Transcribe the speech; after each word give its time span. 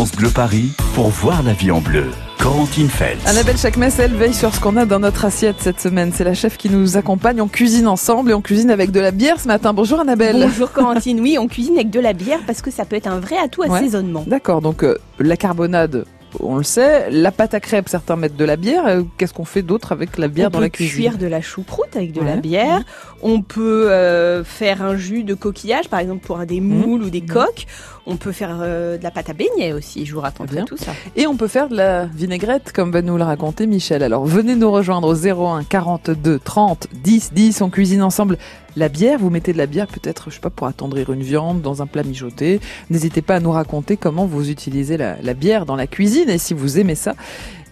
France 0.00 0.16
Bleu 0.16 0.30
Paris 0.30 0.70
pour 0.94 1.08
voir 1.08 1.42
la 1.42 1.52
vie 1.52 1.70
en 1.70 1.82
bleu. 1.82 2.06
Corentine 2.38 2.88
Feltz. 2.88 3.20
Annabelle 3.26 3.58
Chakmes, 3.58 3.90
elle 3.98 4.14
veille 4.14 4.32
sur 4.32 4.54
ce 4.54 4.58
qu'on 4.58 4.78
a 4.78 4.86
dans 4.86 4.98
notre 4.98 5.26
assiette 5.26 5.56
cette 5.58 5.78
semaine. 5.78 6.10
C'est 6.14 6.24
la 6.24 6.32
chef 6.32 6.56
qui 6.56 6.70
nous 6.70 6.96
accompagne. 6.96 7.42
On 7.42 7.48
cuisine 7.48 7.86
ensemble 7.86 8.30
et 8.30 8.34
on 8.34 8.40
cuisine 8.40 8.70
avec 8.70 8.92
de 8.92 9.00
la 9.00 9.10
bière 9.10 9.38
ce 9.38 9.46
matin. 9.46 9.74
Bonjour 9.74 10.00
Annabelle. 10.00 10.36
Bonjour 10.40 10.72
Corentine. 10.72 11.20
Oui, 11.20 11.36
on 11.38 11.48
cuisine 11.48 11.74
avec 11.74 11.90
de 11.90 12.00
la 12.00 12.14
bière 12.14 12.40
parce 12.46 12.62
que 12.62 12.70
ça 12.70 12.86
peut 12.86 12.96
être 12.96 13.08
un 13.08 13.20
vrai 13.20 13.36
atout 13.36 13.62
assaisonnement. 13.64 14.24
D'accord, 14.26 14.62
donc 14.62 14.84
euh, 14.84 14.96
la 15.18 15.36
carbonade, 15.36 16.06
on 16.38 16.56
le 16.56 16.62
sait. 16.62 17.10
La 17.10 17.30
pâte 17.30 17.52
à 17.52 17.60
crêpes, 17.60 17.90
certains 17.90 18.16
mettent 18.16 18.36
de 18.36 18.44
la 18.46 18.56
bière. 18.56 18.86
Euh, 18.86 19.02
Qu'est-ce 19.18 19.34
qu'on 19.34 19.44
fait 19.44 19.60
d'autre 19.62 19.92
avec 19.92 20.16
la 20.16 20.28
bière 20.28 20.46
on 20.48 20.50
dans 20.52 20.60
la 20.60 20.70
cuisine 20.70 20.92
On 20.94 20.96
peut 20.96 21.08
cuire 21.10 21.18
de 21.18 21.26
la 21.26 21.42
choucroute 21.42 21.94
avec 21.94 22.12
de 22.12 22.20
Ouais. 22.20 22.26
la 22.26 22.36
bière. 22.36 22.82
On 23.22 23.42
peut 23.42 23.90
euh, 23.90 24.44
faire 24.44 24.82
un 24.82 24.96
jus 24.96 25.24
de 25.24 25.34
coquillage, 25.34 25.88
par 25.90 26.00
exemple 26.00 26.24
pour 26.24 26.38
des 26.38 26.62
moules 26.62 27.02
ou 27.02 27.10
des 27.10 27.20
coques. 27.20 27.66
On 28.06 28.16
peut 28.16 28.32
faire 28.32 28.58
euh, 28.60 28.96
de 28.98 29.02
la 29.02 29.10
pâte 29.10 29.30
à 29.30 29.32
beignets 29.34 29.72
aussi. 29.72 30.06
Je 30.06 30.14
vous 30.14 30.20
raconterai 30.20 30.56
Bien. 30.56 30.64
tout 30.64 30.76
ça. 30.76 30.92
Et 31.16 31.26
on 31.26 31.36
peut 31.36 31.48
faire 31.48 31.68
de 31.68 31.76
la 31.76 32.06
vinaigrette, 32.06 32.72
comme 32.72 32.90
va 32.90 33.02
nous 33.02 33.16
le 33.16 33.24
raconter 33.24 33.66
Michel. 33.66 34.02
Alors 34.02 34.24
venez 34.24 34.56
nous 34.56 34.70
rejoindre 34.70 35.08
au 35.08 35.14
01 35.14 35.64
42 35.64 36.38
30 36.38 36.88
10 36.92 37.32
10. 37.32 37.60
On 37.62 37.70
cuisine 37.70 38.02
ensemble 38.02 38.38
la 38.76 38.88
bière. 38.88 39.18
Vous 39.18 39.30
mettez 39.30 39.52
de 39.52 39.58
la 39.58 39.66
bière 39.66 39.86
peut-être, 39.86 40.30
je 40.30 40.34
sais 40.36 40.40
pas, 40.40 40.50
pour 40.50 40.66
attendrir 40.66 41.12
une 41.12 41.22
viande 41.22 41.60
dans 41.60 41.82
un 41.82 41.86
plat 41.86 42.02
mijoté. 42.02 42.60
N'hésitez 42.88 43.22
pas 43.22 43.36
à 43.36 43.40
nous 43.40 43.52
raconter 43.52 43.96
comment 43.96 44.26
vous 44.26 44.50
utilisez 44.50 44.96
la, 44.96 45.16
la 45.22 45.34
bière 45.34 45.66
dans 45.66 45.76
la 45.76 45.86
cuisine 45.86 46.30
et 46.30 46.38
si 46.38 46.54
vous 46.54 46.78
aimez 46.78 46.94
ça. 46.94 47.14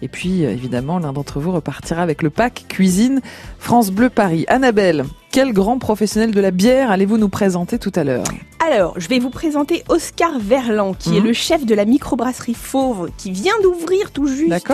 Et 0.01 0.07
puis, 0.07 0.45
euh, 0.45 0.51
évidemment, 0.51 0.99
l'un 0.99 1.13
d'entre 1.13 1.39
vous 1.39 1.51
repartira 1.51 2.01
avec 2.01 2.21
le 2.21 2.29
pack 2.29 2.65
cuisine 2.69 3.21
France 3.57 3.91
Bleu 3.91 4.09
Paris. 4.09 4.45
Annabelle, 4.47 5.05
quel 5.31 5.53
grand 5.53 5.77
professionnel 5.77 6.31
de 6.31 6.39
la 6.41 6.51
bière 6.51 6.89
allez-vous 6.91 7.17
nous 7.17 7.29
présenter 7.29 7.77
tout 7.79 7.91
à 7.95 8.03
l'heure? 8.03 8.23
Alors, 8.71 8.93
je 8.99 9.07
vais 9.07 9.19
vous 9.19 9.29
présenter 9.29 9.83
Oscar 9.89 10.37
Verlan, 10.39 10.93
qui 10.93 11.15
est 11.15 11.19
Mhm. 11.21 11.25
le 11.27 11.33
chef 11.33 11.65
de 11.65 11.73
la 11.73 11.85
microbrasserie 11.85 12.53
Fauve, 12.53 13.09
qui 13.17 13.31
vient 13.31 13.53
d'ouvrir 13.63 14.11
tout 14.11 14.27
juste 14.27 14.71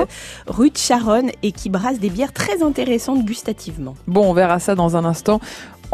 rue 0.48 0.70
de 0.70 0.78
Charonne 0.78 1.30
et 1.44 1.52
qui 1.52 1.70
brasse 1.70 2.00
des 2.00 2.10
bières 2.10 2.34
très 2.34 2.62
intéressantes 2.64 3.24
gustativement. 3.26 3.96
Bon, 4.08 4.30
on 4.30 4.34
verra 4.34 4.60
ça 4.60 4.76
dans 4.76 4.98
un 4.98 5.06
instant. 5.06 5.40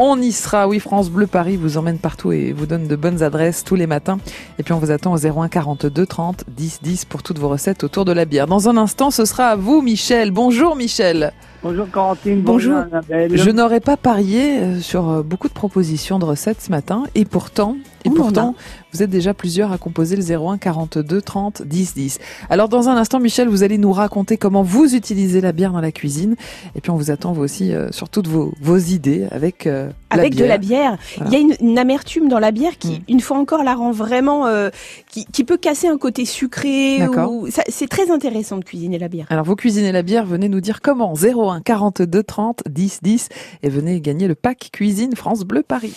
On 0.04 0.20
y 0.20 0.32
sera, 0.32 0.66
oui, 0.66 0.80
France 0.80 1.10
Bleu 1.10 1.28
Paris 1.28 1.56
vous 1.56 1.76
emmène 1.76 1.96
partout 1.98 2.32
et 2.32 2.52
vous 2.52 2.66
donne 2.66 2.88
de 2.88 2.96
bonnes 2.96 3.22
adresses 3.22 3.62
tous 3.62 3.76
les 3.76 3.86
matins. 3.86 4.18
Et 4.58 4.64
puis 4.64 4.72
on 4.74 4.80
vous 4.80 4.90
attend 4.90 5.12
au 5.12 5.16
01 5.16 5.48
42 5.48 6.06
30 6.06 6.42
10 6.48 6.80
10 6.82 7.04
pour 7.04 7.22
toutes 7.22 7.38
vos 7.38 7.48
recettes 7.48 7.84
autour 7.84 8.04
de 8.04 8.10
la 8.10 8.24
bière. 8.24 8.48
Dans 8.48 8.68
un 8.68 8.76
instant, 8.78 9.12
ce 9.12 9.24
sera 9.24 9.50
à 9.50 9.54
vous, 9.54 9.80
Michel. 9.80 10.32
Bonjour, 10.32 10.74
Michel. 10.74 11.32
Bonjour 11.62 11.88
Corentine, 11.90 12.40
Bonjour. 12.42 12.72
bonjour, 12.74 12.86
Annabelle. 12.92 13.36
Je 13.38 13.50
n'aurais 13.50 13.78
pas 13.78 13.96
parié 13.96 14.58
euh, 14.58 14.80
sur 14.80 15.08
euh, 15.08 15.22
beaucoup 15.22 15.46
de 15.46 15.52
propositions 15.52 16.18
de 16.18 16.24
recettes 16.24 16.60
ce 16.60 16.70
matin. 16.70 17.04
Et 17.14 17.24
pourtant, 17.24 17.76
et 18.04 18.10
pourtant, 18.10 18.56
vous 18.92 19.04
êtes 19.04 19.10
déjà 19.10 19.32
plusieurs 19.32 19.70
à 19.70 19.78
composer 19.78 20.16
le 20.16 20.24
01 20.24 20.58
42 20.58 21.22
30 21.22 21.62
10 21.62 21.94
10. 21.94 22.18
Alors 22.50 22.68
dans 22.68 22.88
un 22.88 22.96
instant, 22.96 23.20
Michel, 23.20 23.46
vous 23.48 23.62
allez 23.62 23.78
nous 23.78 23.92
raconter 23.92 24.36
comment 24.38 24.64
vous 24.64 24.96
utilisez 24.96 25.40
la 25.40 25.52
bière 25.52 25.70
dans 25.70 25.80
la 25.80 25.92
cuisine. 25.92 26.34
Et 26.74 26.80
puis 26.80 26.90
on 26.90 26.96
vous 26.96 27.12
attend 27.12 27.32
vous 27.32 27.42
aussi 27.42 27.72
euh, 27.72 27.92
sur 27.92 28.08
toutes 28.08 28.26
vos, 28.26 28.52
vos 28.60 28.78
idées 28.78 29.28
avec 29.30 29.68
euh, 29.68 29.88
Avec 30.10 30.34
la 30.34 30.40
de 30.42 30.44
la 30.48 30.58
bière. 30.58 30.96
Voilà. 31.16 31.30
Il 31.30 31.34
y 31.34 31.36
a 31.36 31.40
une, 31.60 31.68
une 31.70 31.78
amertume 31.78 32.28
dans 32.28 32.40
la 32.40 32.50
bière 32.50 32.76
qui, 32.78 32.92
Mm. 32.92 32.98
une 33.08 33.20
fois 33.20 33.38
encore, 33.38 33.62
la 33.62 33.74
rend 33.76 33.92
vraiment... 33.92 34.46
euh, 34.46 34.70
qui, 35.08 35.26
qui 35.26 35.44
peut 35.44 35.58
casser 35.58 35.86
un 35.86 35.96
côté 35.98 36.24
sucré. 36.24 36.98
D'accord. 36.98 37.30
ou- 37.30 37.46
C'est 37.68 37.88
très 37.88 38.10
intéressant 38.10 38.56
de 38.58 38.64
cuisiner 38.64 38.98
la 38.98 39.06
bière. 39.08 39.26
Alors 39.30 39.44
vous 39.44 39.54
cuisinez 39.54 39.92
la 39.92 40.02
bière, 40.02 40.26
venez 40.26 40.48
nous 40.48 40.60
dire 40.60 40.80
comment 40.80 41.12
01 41.14 41.51
42 41.60 42.22
30 42.22 42.62
10 42.68 43.00
10 43.02 43.28
et 43.62 43.68
venez 43.68 44.00
gagner 44.00 44.28
le 44.28 44.34
pack 44.34 44.70
cuisine 44.72 45.14
France 45.16 45.44
Bleu 45.44 45.62
Paris. 45.62 45.94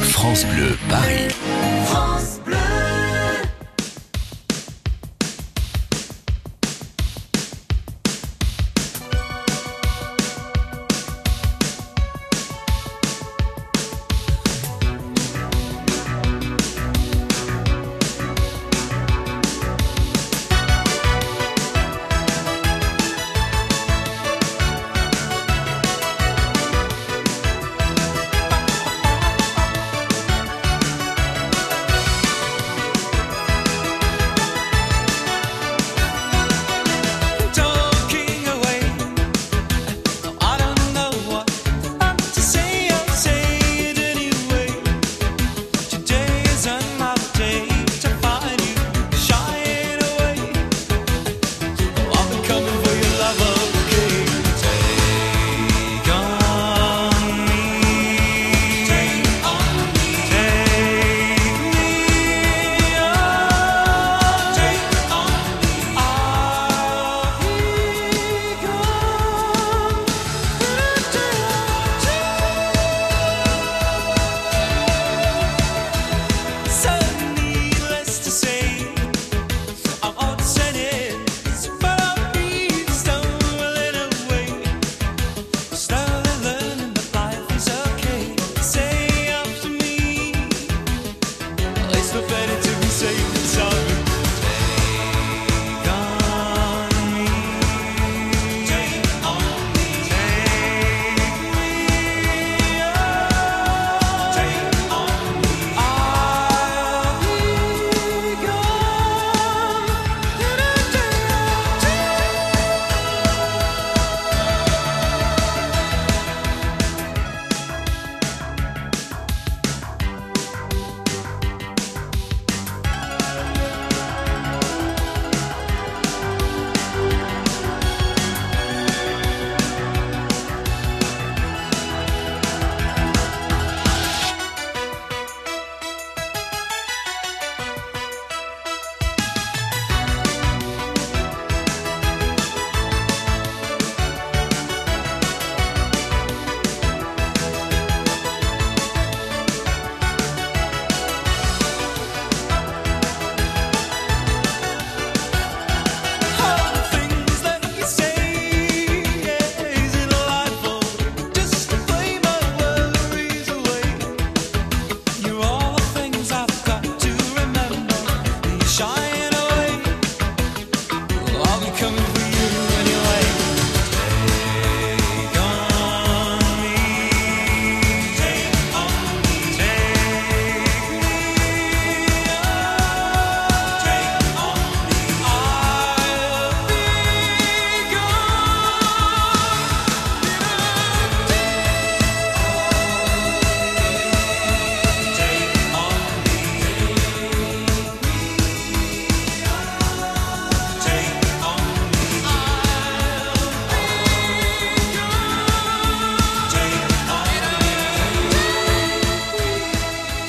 France 0.00 0.44
Bleu 0.46 0.76
Paris. 0.88 1.28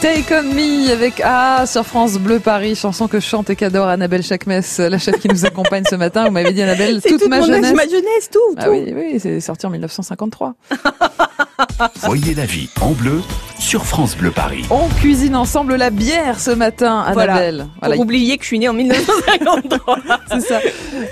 Take 0.02 0.34
on 0.34 0.44
me 0.56 0.92
avec 0.92 1.22
A 1.24 1.66
sur 1.68 1.86
France 1.86 2.14
Bleu 2.18 2.40
Paris, 2.40 2.76
chanson 2.76 3.08
que 3.08 3.20
chante 3.20 3.52
et 3.52 3.56
qu'adore 3.56 3.88
Annabelle 3.88 4.24
Chakmes, 4.24 4.62
la 4.80 4.98
chef 4.98 5.20
qui 5.20 5.28
nous 5.28 5.46
accompagne 5.46 5.84
ce 5.88 5.96
matin. 5.96 6.26
Vous 6.26 6.32
m'avez 6.32 6.54
dit 6.54 6.62
Annabelle, 6.64 7.02
toute, 7.08 7.20
toute 7.20 7.30
ma 7.30 7.40
mon 7.40 7.46
jeunesse. 7.46 7.74
ma 7.76 7.84
jeunesse, 7.84 8.30
tout, 8.32 8.40
Ah 8.58 8.66
tout. 8.66 8.72
oui, 8.72 8.92
oui, 8.96 9.20
c'est 9.20 9.40
sorti 9.40 9.66
en 9.68 9.70
1953. 9.70 10.56
Voyez 12.04 12.34
la 12.36 12.46
vie 12.46 12.70
en 12.82 12.92
bleu 12.92 13.22
sur 13.60 13.86
France 13.86 14.18
Bleu 14.18 14.32
Paris. 14.32 14.66
On 14.72 14.88
cuisine 14.88 15.36
ensemble 15.36 15.76
la 15.76 15.92
bière 15.92 16.40
ce 16.40 16.50
matin, 16.50 17.06
Voilà. 17.14 17.34
Annabelle. 17.34 17.68
Voilà, 17.80 17.96
Pour 17.96 18.06
oublier 18.06 18.38
que 18.38 18.44
je 18.44 18.48
suis 18.48 18.58
née 18.60 18.68
en 18.68 18.74
1953. 18.74 20.00
c'est 20.32 20.40
ça. 20.42 20.60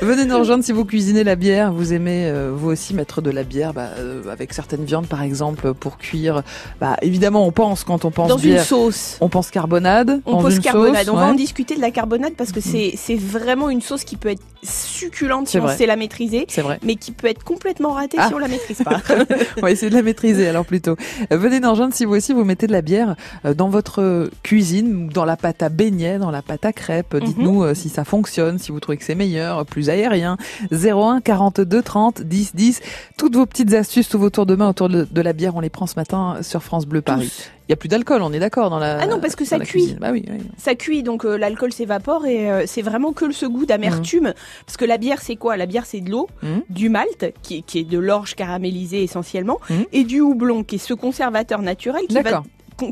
Venez 0.01 0.25
nous 0.25 0.37
rejoindre 0.39 0.63
si 0.63 0.71
vous 0.71 0.83
cuisinez 0.83 1.23
la 1.23 1.35
bière. 1.35 1.71
Vous 1.71 1.93
aimez 1.93 2.25
euh, 2.25 2.51
vous 2.51 2.69
aussi 2.71 2.95
mettre 2.95 3.21
de 3.21 3.29
la 3.29 3.43
bière 3.43 3.73
bah, 3.73 3.89
euh, 3.99 4.23
avec 4.31 4.53
certaines 4.53 4.83
viandes, 4.83 5.05
par 5.05 5.21
exemple, 5.21 5.75
pour 5.75 5.97
cuire. 5.99 6.41
Bah, 6.81 6.97
évidemment, 7.03 7.45
on 7.45 7.51
pense 7.51 7.83
quand 7.83 8.03
on 8.03 8.09
pense 8.11 8.29
Dans 8.29 8.37
une 8.37 8.53
bière, 8.53 8.63
sauce. 8.63 9.17
on 9.21 9.29
pense 9.29 9.51
carbonade. 9.51 10.19
On 10.25 10.41
dans 10.41 10.49
une 10.49 10.59
carbonade. 10.59 11.05
sauce, 11.05 11.09
On 11.13 11.17
va 11.17 11.25
en 11.27 11.33
discuter 11.33 11.75
de 11.75 11.81
la 11.81 11.91
carbonade 11.91 12.33
parce 12.35 12.51
que 12.51 12.61
c'est 12.61 12.93
c'est 12.95 13.15
vraiment 13.19 13.69
une 13.69 13.81
sauce 13.81 14.03
qui 14.03 14.15
peut 14.17 14.29
être 14.29 14.41
succulente 14.63 15.47
si 15.47 15.57
on 15.59 15.63
vrai. 15.63 15.77
sait 15.77 15.85
la 15.85 15.95
maîtriser, 15.95 16.45
C'est 16.49 16.61
vrai. 16.61 16.79
mais 16.83 16.95
qui 16.95 17.11
peut 17.11 17.27
être 17.27 17.43
complètement 17.43 17.93
ratée 17.93 18.17
Ah. 18.19 18.27
si 18.27 18.33
on 18.33 18.39
la 18.39 18.47
maîtrise 18.47 18.81
pas. 18.83 18.97
On 19.57 19.61
va 19.61 19.71
essayer 19.71 19.89
de 19.89 19.95
la 19.95 20.01
maîtriser 20.01 20.47
alors 20.49 20.58
plutôt. 20.63 20.95
Venez 21.31 21.59
nous 21.59 21.69
rejoindre 21.69 21.93
si 21.93 22.05
vous 22.05 22.15
aussi 22.15 22.33
vous 22.33 22.43
mettez 22.43 22.67
de 22.67 22.71
la 22.71 22.81
bière 22.81 23.15
euh, 23.45 23.53
dans 23.53 23.69
votre 23.69 24.29
cuisine, 24.43 25.09
dans 25.09 25.25
la 25.25 25.37
pâte 25.37 25.63
à 25.63 25.69
beignets, 25.69 26.19
dans 26.19 26.31
la 26.31 26.41
pâte 26.41 26.65
à 26.65 26.73
crêpes. 26.73 27.13
Mhm. 27.13 27.21
Dites-nous 27.21 27.63
euh, 27.63 27.73
si 27.73 27.89
ça 27.89 28.03
fonctionne, 28.03 28.59
si 28.59 28.71
vous 28.71 28.79
trouvez 28.79 28.97
que 28.97 29.03
c'est 29.03 29.15
meilleur, 29.15 29.65
plus 29.65 29.89
aérien. 29.89 30.37
01 30.71 31.21
42 31.21 31.81
30 31.81 32.21
10 32.21 32.55
10. 32.55 32.81
Toutes 33.17 33.35
vos 33.35 33.45
petites 33.45 33.73
astuces, 33.73 34.09
tous 34.09 34.19
vos 34.19 34.29
tours 34.29 34.45
de 34.45 34.55
main 34.55 34.69
autour 34.69 34.89
de, 34.89 35.07
de 35.09 35.21
la 35.21 35.33
bière, 35.33 35.55
on 35.55 35.59
les 35.59 35.69
prend 35.69 35.87
ce 35.87 35.95
matin 35.95 36.37
sur 36.41 36.63
France 36.63 36.85
Bleu 36.85 37.01
Paris. 37.01 37.31
Il 37.69 37.73
y 37.73 37.73
a 37.73 37.75
plus 37.75 37.87
d'alcool, 37.87 38.23
on 38.23 38.33
est 38.33 38.39
d'accord 38.39 38.71
dans 38.71 38.79
la 38.79 38.97
Ah 38.99 39.05
non, 39.05 39.19
parce 39.19 39.35
que 39.35 39.45
ça 39.45 39.59
cuit. 39.59 39.95
Bah 40.01 40.09
oui, 40.11 40.25
oui. 40.27 40.39
Ça 40.57 40.73
cuit, 40.73 41.03
donc 41.03 41.23
euh, 41.23 41.37
l'alcool 41.37 41.71
s'évapore 41.71 42.25
et 42.25 42.49
euh, 42.49 42.63
c'est 42.65 42.81
vraiment 42.81 43.13
que 43.13 43.31
ce 43.31 43.45
goût 43.45 43.67
d'amertume. 43.67 44.33
Parce 44.65 44.75
que 44.75 44.85
la 44.85 44.97
bière, 44.97 45.21
c'est 45.21 45.35
quoi? 45.35 45.55
La 45.55 45.67
bière, 45.67 45.85
c'est 45.85 46.01
de 46.01 46.09
l'eau, 46.09 46.27
Mhm. 46.41 46.63
du 46.71 46.89
malt, 46.89 47.31
qui, 47.43 47.57
est- 47.57 47.61
qui 47.61 47.77
est 47.77 47.83
de 47.83 47.99
l'orge 47.99 48.33
caramélisée 48.33 49.03
essentiellement, 49.03 49.59
Mhm. 49.69 49.85
et 49.93 50.03
du 50.03 50.19
houblon, 50.19 50.63
qui 50.63 50.75
est 50.75 50.79
ce 50.79 50.95
conservateur 50.95 51.61
naturel 51.61 52.07
qui, 52.07 52.15
va, 52.15 52.41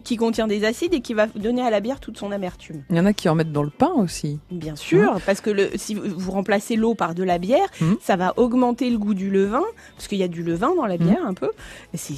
qui 0.04 0.18
contient 0.18 0.48
des 0.48 0.64
acides 0.66 0.94
et 0.94 1.02
qui 1.02 1.14
va 1.14 1.28
donner 1.28 1.62
à 1.62 1.70
la 1.70 1.80
bière 1.80 2.00
toute 2.00 2.18
son 2.18 2.32
amertume. 2.32 2.84
Il 2.90 2.96
y 2.96 3.00
en 3.00 3.06
a 3.06 3.14
qui 3.14 3.28
en 3.30 3.36
mettent 3.36 3.52
dans 3.52 3.64
le 3.64 3.70
pain 3.70 3.92
aussi. 3.98 4.40
Bien 4.52 4.76
sûr, 4.76 5.20
parce 5.26 5.42
que 5.42 5.50
le, 5.50 5.70
si 5.76 5.94
vous 5.96 6.32
remplacez 6.32 6.76
l'eau 6.76 6.94
par 6.96 7.16
de 7.16 7.24
la 7.24 7.38
bière, 7.38 7.68
Mhm. 7.82 7.98
ça 8.02 8.16
va 8.16 8.34
augmenter 8.38 8.90
le 8.90 8.98
goût 8.98 9.14
du 9.14 9.30
levain, 9.30 9.64
parce 9.96 10.08
qu'il 10.08 10.18
y 10.18 10.24
a 10.24 10.28
du 10.28 10.44
levain 10.44 10.74
dans 10.76 10.86
la 10.86 10.98
bière 10.98 11.26
un 11.26 11.34
peu. 11.34 11.50
C'est 11.94 12.14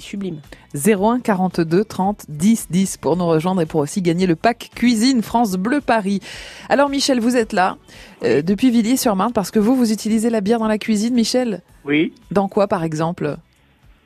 sublime. 0.00 0.40
01 0.74 1.20
42 1.20 1.84
30 1.84 2.24
10 2.28 2.68
10 2.70 2.96
pour 2.96 3.16
nous 3.16 3.26
rejoindre 3.26 3.60
et 3.60 3.66
pour 3.66 3.80
aussi 3.80 4.02
gagner 4.02 4.26
le 4.26 4.36
pack 4.36 4.70
cuisine 4.74 5.22
France 5.22 5.52
Bleu 5.56 5.80
Paris. 5.80 6.20
Alors 6.68 6.88
Michel, 6.88 7.20
vous 7.20 7.36
êtes 7.36 7.52
là 7.52 7.76
euh, 8.24 8.42
depuis 8.42 8.70
Villiers-sur-Marne 8.70 9.32
parce 9.32 9.50
que 9.50 9.58
vous 9.58 9.74
vous 9.76 9.92
utilisez 9.92 10.30
la 10.30 10.40
bière 10.40 10.58
dans 10.58 10.68
la 10.68 10.78
cuisine, 10.78 11.14
Michel? 11.14 11.60
Oui, 11.84 12.12
Dans 12.30 12.48
quoi 12.48 12.68
par 12.68 12.84
exemple? 12.84 13.36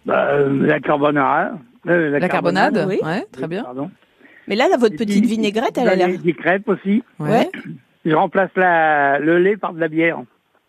Bah, 0.07 0.29
euh, 0.31 0.67
la 0.67 0.81
carbonara. 0.81 1.51
Euh, 1.89 2.19
La, 2.19 2.29
carbonade, 2.29 2.85
oui. 2.89 2.99
Ouais, 3.03 3.25
très 3.33 3.47
bien. 3.49 3.63
Pardon. 3.65 3.91
Mais 4.49 4.55
là, 4.57 4.69
là 4.69 4.77
votre 4.77 4.95
Et 4.95 4.99
petite 4.99 5.23
puis, 5.23 5.31
vinaigrette, 5.31 5.77
elle 5.79 5.89
a 5.89 5.95
l'air. 5.97 6.19
Des 6.19 6.35
crêpes 6.35 6.69
aussi. 6.69 7.03
Ouais. 7.19 7.51
Je 8.05 8.15
remplace 8.15 8.51
la, 8.57 9.19
le 9.19 9.39
lait 9.39 9.57
par 9.57 9.73
de 9.73 9.81
la 9.81 9.89
bière. 9.89 10.23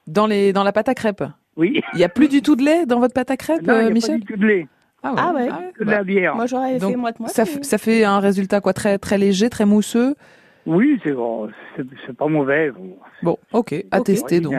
Dans 0.07 0.25
les 0.25 0.53
dans 0.53 0.63
la 0.63 0.71
pâte 0.71 0.89
à 0.89 0.95
crêpes. 0.95 1.23
Oui. 1.55 1.81
Il 1.93 1.99
y 1.99 2.03
a 2.03 2.09
plus 2.09 2.27
du 2.29 2.41
tout 2.41 2.55
de 2.55 2.63
lait 2.63 2.85
dans 2.85 2.99
votre 2.99 3.13
pâte 3.13 3.31
à 3.31 3.37
crêpes, 3.37 3.61
Non, 3.61 3.73
il 3.73 3.77
y 3.77 3.79
a 3.79 3.83
euh, 3.83 3.87
pas 3.87 3.93
Michel 3.93 4.19
du 4.19 4.25
tout 4.25 4.37
de 4.37 4.45
lait, 4.45 4.67
Ah 5.03 5.31
ouais. 5.35 5.49
que 5.75 5.83
de 5.83 5.85
Bah, 5.85 5.97
la 5.97 6.03
bière. 6.03 6.35
Moi, 6.35 6.45
j'aurais 6.45 6.79
fait 6.79 6.95
moite 6.95 7.19
moite. 7.19 7.31
ça, 7.31 7.45
ça 7.45 7.77
fait 7.77 8.03
un 8.03 8.19
résultat 8.19 8.61
quoi 8.61 8.73
très 8.73 8.97
très 8.97 9.17
léger, 9.17 9.49
très 9.49 9.65
mousseux. 9.65 10.15
Oui, 10.67 10.99
c'est 11.03 11.13
bon, 11.13 11.49
c'est 12.05 12.15
pas 12.15 12.27
mauvais. 12.27 12.71
Bon, 13.23 13.37
ok, 13.53 13.73
à 13.89 14.01
tester 14.01 14.41
donc. 14.41 14.53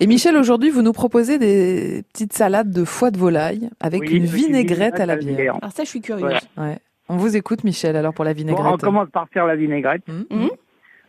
Et 0.00 0.06
Michel, 0.06 0.36
aujourd'hui, 0.36 0.70
vous 0.70 0.82
nous 0.82 0.92
proposez 0.92 1.38
des 1.38 2.02
petites 2.12 2.32
salades 2.32 2.70
de 2.70 2.84
foie 2.84 3.10
de 3.10 3.18
volaille 3.18 3.68
avec 3.80 4.02
Oui, 4.02 4.16
une 4.16 4.24
vinaigrette 4.24 5.00
à 5.00 5.06
la 5.06 5.16
bière. 5.16 5.56
Alors 5.60 5.72
ça, 5.72 5.82
je 5.84 5.88
suis 5.88 6.00
curieuse. 6.00 6.22
Voilà. 6.56 6.70
Ouais. 6.70 6.78
On 7.08 7.16
vous 7.16 7.36
écoute, 7.36 7.64
Michel, 7.64 7.96
alors 7.96 8.14
pour 8.14 8.24
la 8.24 8.32
Bon, 8.32 8.38
vinaigrette. 8.38 8.66
on 8.72 8.76
commence 8.78 9.10
par 9.10 9.28
faire 9.30 9.46
la 9.46 9.56
vinaigrette. 9.56 10.02
Mhm. 10.08 10.24
Mhm. 10.30 10.50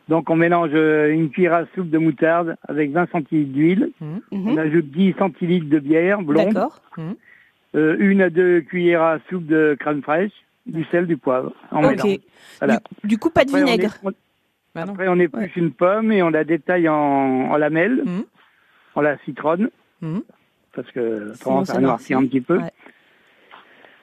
Donc 0.09 0.29
on 0.29 0.35
mélange 0.35 0.71
euh, 0.73 1.09
une 1.13 1.29
cuillère 1.29 1.53
à 1.53 1.63
soupe 1.75 1.89
de 1.89 1.97
moutarde 1.97 2.57
avec 2.67 2.91
20 2.91 3.09
centilitres 3.11 3.53
d'huile. 3.53 3.91
On 4.31 4.37
Mhm. 4.37 4.57
ajoute 4.57 4.85
10 4.91 5.13
centilitres 5.17 5.69
de 5.69 5.79
bière 5.79 6.21
blonde. 6.21 6.47
D'accord. 6.53 6.81
Euh, 7.75 7.95
une 7.99 8.21
à 8.21 8.29
deux 8.29 8.61
cuillères 8.61 9.01
à 9.03 9.17
soupe 9.29 9.45
de 9.45 9.77
crème 9.79 10.01
fraîche, 10.01 10.31
du 10.65 10.83
sel, 10.91 11.07
du 11.07 11.17
poivre. 11.17 11.53
On 11.71 11.81
mélange. 11.81 12.17
Voilà. 12.59 12.79
Du, 13.03 13.07
du 13.09 13.17
coup, 13.17 13.29
pas 13.29 13.45
de 13.45 13.49
Après, 13.49 13.61
on 13.61 13.65
vinaigre. 13.65 13.97
est- 14.05 14.07
Bah. 14.75 14.85
Après, 14.89 15.07
on 15.07 15.19
épluche 15.19 15.55
une 15.55 15.71
pomme 15.71 16.11
et 16.11 16.23
on 16.23 16.29
la 16.29 16.43
détaille 16.43 16.89
en, 16.89 16.95
en 16.95 17.57
lamelles. 17.57 18.01
Mhm. 18.05 18.23
On 18.95 19.01
la 19.01 19.17
citronne, 19.25 19.69
Mhm. 20.01 20.23
parce 20.75 20.89
que 20.91 21.33
Sinon, 21.35 21.59
autrement, 21.59 21.65
ça 21.65 21.79
noircit 21.79 22.13
un 22.13 22.21
petit 22.25 22.41
peu. 22.41 22.57
Ouais. 22.57 22.71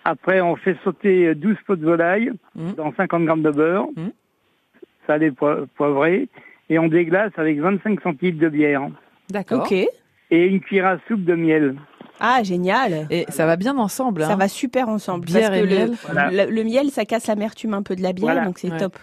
Après, 0.04 0.40
on 0.40 0.56
fait 0.56 0.76
sauter 0.82 1.34
12 1.34 1.56
pots 1.66 1.76
de 1.76 1.84
volaille 1.84 2.32
Mhm. 2.54 2.74
dans 2.74 2.92
50 2.94 3.24
grammes 3.24 3.42
de 3.42 3.50
beurre, 3.50 3.88
Mhm. 3.96 4.12
salé 5.06 5.30
poi- 5.30 5.66
poivré, 5.76 6.28
et 6.68 6.78
on 6.78 6.88
déglace 6.88 7.32
avec 7.36 7.58
25 7.60 8.00
centilitres 8.00 8.38
de 8.38 8.48
bière 8.48 8.88
D'accord. 9.28 9.66
Et 9.70 10.46
une 10.46 10.60
cuillère 10.60 10.86
à 10.86 10.98
soupe 11.08 11.24
de 11.24 11.34
miel. 11.34 11.76
Ah, 12.20 12.42
génial. 12.42 13.06
Et 13.10 13.24
ça 13.28 13.46
va 13.46 13.56
bien 13.56 13.76
ensemble. 13.78 14.22
Ça 14.22 14.32
hein. 14.32 14.36
va 14.36 14.48
super 14.48 14.88
ensemble. 14.88 15.24
Bière 15.24 15.50
parce 15.50 15.60
et 15.60 15.62
que 15.62 15.68
le- 15.68 15.76
miel. 15.76 15.90
Voilà. 16.04 16.30
Le, 16.46 16.50
le 16.52 16.64
miel, 16.64 16.90
ça 16.90 17.04
casse 17.04 17.26
l'amertume 17.28 17.74
un 17.74 17.82
peu 17.82 17.94
de 17.96 18.02
la 18.02 18.12
bière, 18.12 18.32
Voilà. 18.32 18.44
donc 18.44 18.58
c'est 18.58 18.70
Ouais. 18.70 18.76
top. 18.78 18.96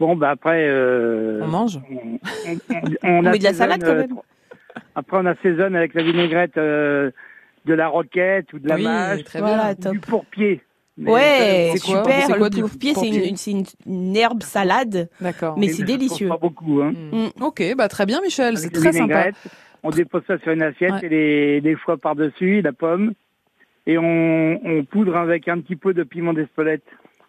Bon, 0.00 0.16
bah 0.16 0.30
après, 0.30 0.66
euh, 0.68 1.40
On 1.42 1.46
mange. 1.48 1.78
on, 1.90 2.18
on- 2.50 2.78
on- 3.02 3.18
On 3.18 3.22
met 3.30 3.38
de 3.38 3.44
la 3.44 3.52
salade 3.52 3.82
quand 3.82 3.90
euh, 3.90 4.00
même. 4.00 4.14
Après, 4.94 5.16
on 5.18 5.26
assaisonne 5.26 5.76
avec 5.76 5.94
la 5.94 6.02
vinaigrette 6.02 6.56
euh, 6.56 7.10
de 7.66 7.74
la 7.74 7.88
roquette 7.88 8.52
ou 8.52 8.58
de 8.58 8.68
la 8.68 8.76
oui, 8.76 8.82
mâche, 8.84 9.24
très 9.24 9.38
Voilà, 9.40 9.74
bien. 9.74 9.92
du. 9.92 10.00
Mais 10.98 11.10
Ouais, 11.10 11.70
c'est 11.72 11.78
super. 11.78 12.26
C'est 12.26 12.36
quoi 12.36 12.48
le 12.50 12.60
pourpier, 12.60 12.90
c'est 12.94 13.00
pourpier 13.00 13.28
une, 13.30 13.36
c'est 13.36 13.50
une, 13.52 13.64
une 13.86 14.16
herbe 14.16 14.42
salade. 14.42 15.08
D'accord. 15.20 15.56
Mais 15.58 15.68
c'est 15.68 15.84
délicieux. 15.84 16.28
Pas 16.28 16.36
beaucoup, 16.36 16.82
hein. 16.82 16.92
Mm. 17.12 17.42
Ok, 17.42 17.62
bah 17.76 17.88
très 17.88 18.04
bien, 18.04 18.20
Michel. 18.20 18.58
C'est 18.58 18.70
très 18.70 18.92
sympa. 18.92 19.28
On 19.82 19.90
dépose 19.90 20.22
ça 20.26 20.38
sur 20.38 20.52
une 20.52 20.62
assiette 20.62 20.92
Ouais. 20.92 21.06
et 21.06 21.08
les, 21.08 21.60
les 21.60 21.76
par-dessus, 22.00 22.60
la 22.60 22.72
pomme. 22.72 23.12
Et 23.86 23.98
on, 23.98 24.60
on 24.64 24.84
poudre 24.84 25.16
avec 25.16 25.48
un 25.48 25.58
petit 25.60 25.76
peu 25.76 25.92
de 25.94 26.02
piment 26.04 26.32
d'Espelette. 26.34 26.84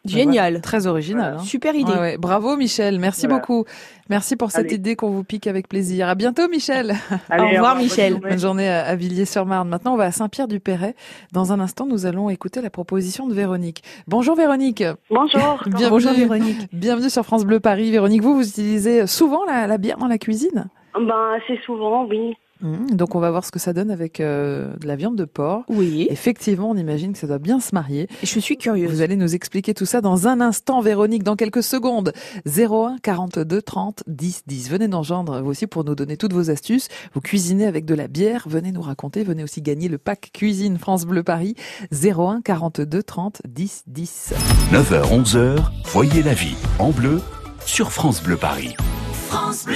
Génial. 0.05 0.61
Très 0.61 0.85
original. 0.87 1.35
hein. 1.39 1.43
Super 1.43 1.73
idée. 1.75 1.91
Ouais, 1.91 1.99
ouais. 1.99 2.17
Bravo, 2.17 2.57
Michel. 2.57 2.99
Merci 2.99 3.25
Voilà. 3.27 3.39
beaucoup. 3.39 3.63
Merci 4.09 4.35
pour 4.35 4.51
cette 4.51 4.65
Allez. 4.65 4.75
idée 4.75 4.95
qu'on 4.97 5.09
vous 5.09 5.23
pique 5.23 5.47
avec 5.47 5.69
plaisir. 5.69 6.09
À 6.09 6.15
bientôt, 6.15 6.47
Michel. 6.49 6.93
Allez, 7.29 7.55
revoir, 7.55 7.75
bonne 7.75 7.83
Michel. 7.83 8.11
journée. 8.13 8.29
Bonne 8.29 8.39
journée 8.39 8.69
à, 8.69 8.95
Villiers-sur-Marne. 8.95 9.69
Maintenant, 9.69 9.93
on 9.93 9.97
va 9.97 10.05
à 10.05 10.11
Saint-Pierre-du-Perret. 10.11 10.95
Dans 11.31 11.53
un 11.53 11.59
instant, 11.61 11.85
nous 11.85 12.05
allons 12.05 12.29
écouter 12.29 12.61
la 12.61 12.69
proposition 12.69 13.27
de 13.27 13.33
Véronique. 13.33 13.81
Bonjour, 14.07 14.35
Véronique. 14.35 14.83
Bonjour. 15.09 15.61
Bienvenue, 15.67 15.89
Bonjour 15.89 16.11
Véronique. 16.13 16.67
bienvenue 16.73 17.09
sur 17.09 17.23
France 17.23 17.45
Bleu 17.45 17.59
Paris. 17.61 17.89
Véronique, 17.91 18.21
vous, 18.23 18.35
vous 18.35 18.47
utilisez 18.47 19.07
souvent 19.07 19.45
la, 19.45 19.67
la 19.67 19.77
bière 19.77 19.97
dans 19.97 20.07
la 20.07 20.17
cuisine? 20.17 20.65
Ben, 20.95 21.39
c'est 21.47 21.59
souvent, 21.65 22.05
oui. 22.05 22.35
Mmh, 22.63 22.95
Donc, 22.95 23.15
on 23.15 23.19
va 23.19 23.29
voir 23.29 23.45
ce 23.45 23.51
que 23.51 23.59
ça 23.59 23.73
donne 23.73 23.91
avec 23.91 24.19
euh, 24.19 24.73
de 24.77 24.87
la 24.87 24.95
viande 24.95 25.15
de 25.15 25.25
porc. 25.25 25.63
Oui. 25.69 26.07
Effectivement, 26.09 26.69
on 26.69 26.75
imagine 26.77 27.13
que 27.13 27.19
ça 27.19 27.27
doit 27.27 27.37
bien 27.39 27.59
se 27.59 27.75
marier. 27.75 28.07
Je 28.23 28.39
suis 28.39 28.57
curieuse. 28.57 28.89
Vous 28.89 29.01
allez 29.01 29.15
nous 29.17 29.35
expliquer 29.35 29.73
tout 29.73 29.85
ça 29.85 30.01
dans 30.01 30.27
un 30.27 30.41
instant, 30.41 30.81
Véronique, 30.81 31.23
dans 31.23 31.35
quelques 31.35 31.63
secondes. 31.63 32.13
01 32.47 32.97
42 33.01 33.61
30 33.61 34.03
10 34.07 34.43
10. 34.47 34.69
Venez 34.69 34.87
nous 34.87 34.99
rejoindre 34.99 35.41
vous 35.41 35.49
aussi 35.49 35.67
pour 35.67 35.83
nous 35.83 35.93
donner 35.95 36.17
toutes 36.17 36.33
vos 36.33 36.49
astuces. 36.49 36.87
Vous 37.13 37.21
cuisinez 37.21 37.65
avec 37.65 37.85
de 37.85 37.95
la 37.95 38.07
bière, 38.07 38.45
venez 38.47 38.71
nous 38.71 38.81
raconter, 38.81 39.23
venez 39.23 39.43
aussi 39.43 39.61
gagner 39.61 39.89
le 39.89 39.97
pack 39.97 40.31
cuisine 40.33 40.77
France 40.77 41.05
Bleu 41.05 41.23
Paris. 41.23 41.55
01 41.91 42.41
42 42.41 43.03
30 43.03 43.41
10 43.47 43.83
10. 43.87 44.33
9h, 44.71 45.23
11h, 45.23 45.57
voyez 45.91 46.23
la 46.23 46.33
vie 46.33 46.55
en 46.79 46.91
bleu 46.91 47.21
sur 47.65 47.91
France 47.91 48.23
Bleu 48.23 48.37
Paris. 48.37 48.75
France 49.27 49.65
Bleu, 49.65 49.75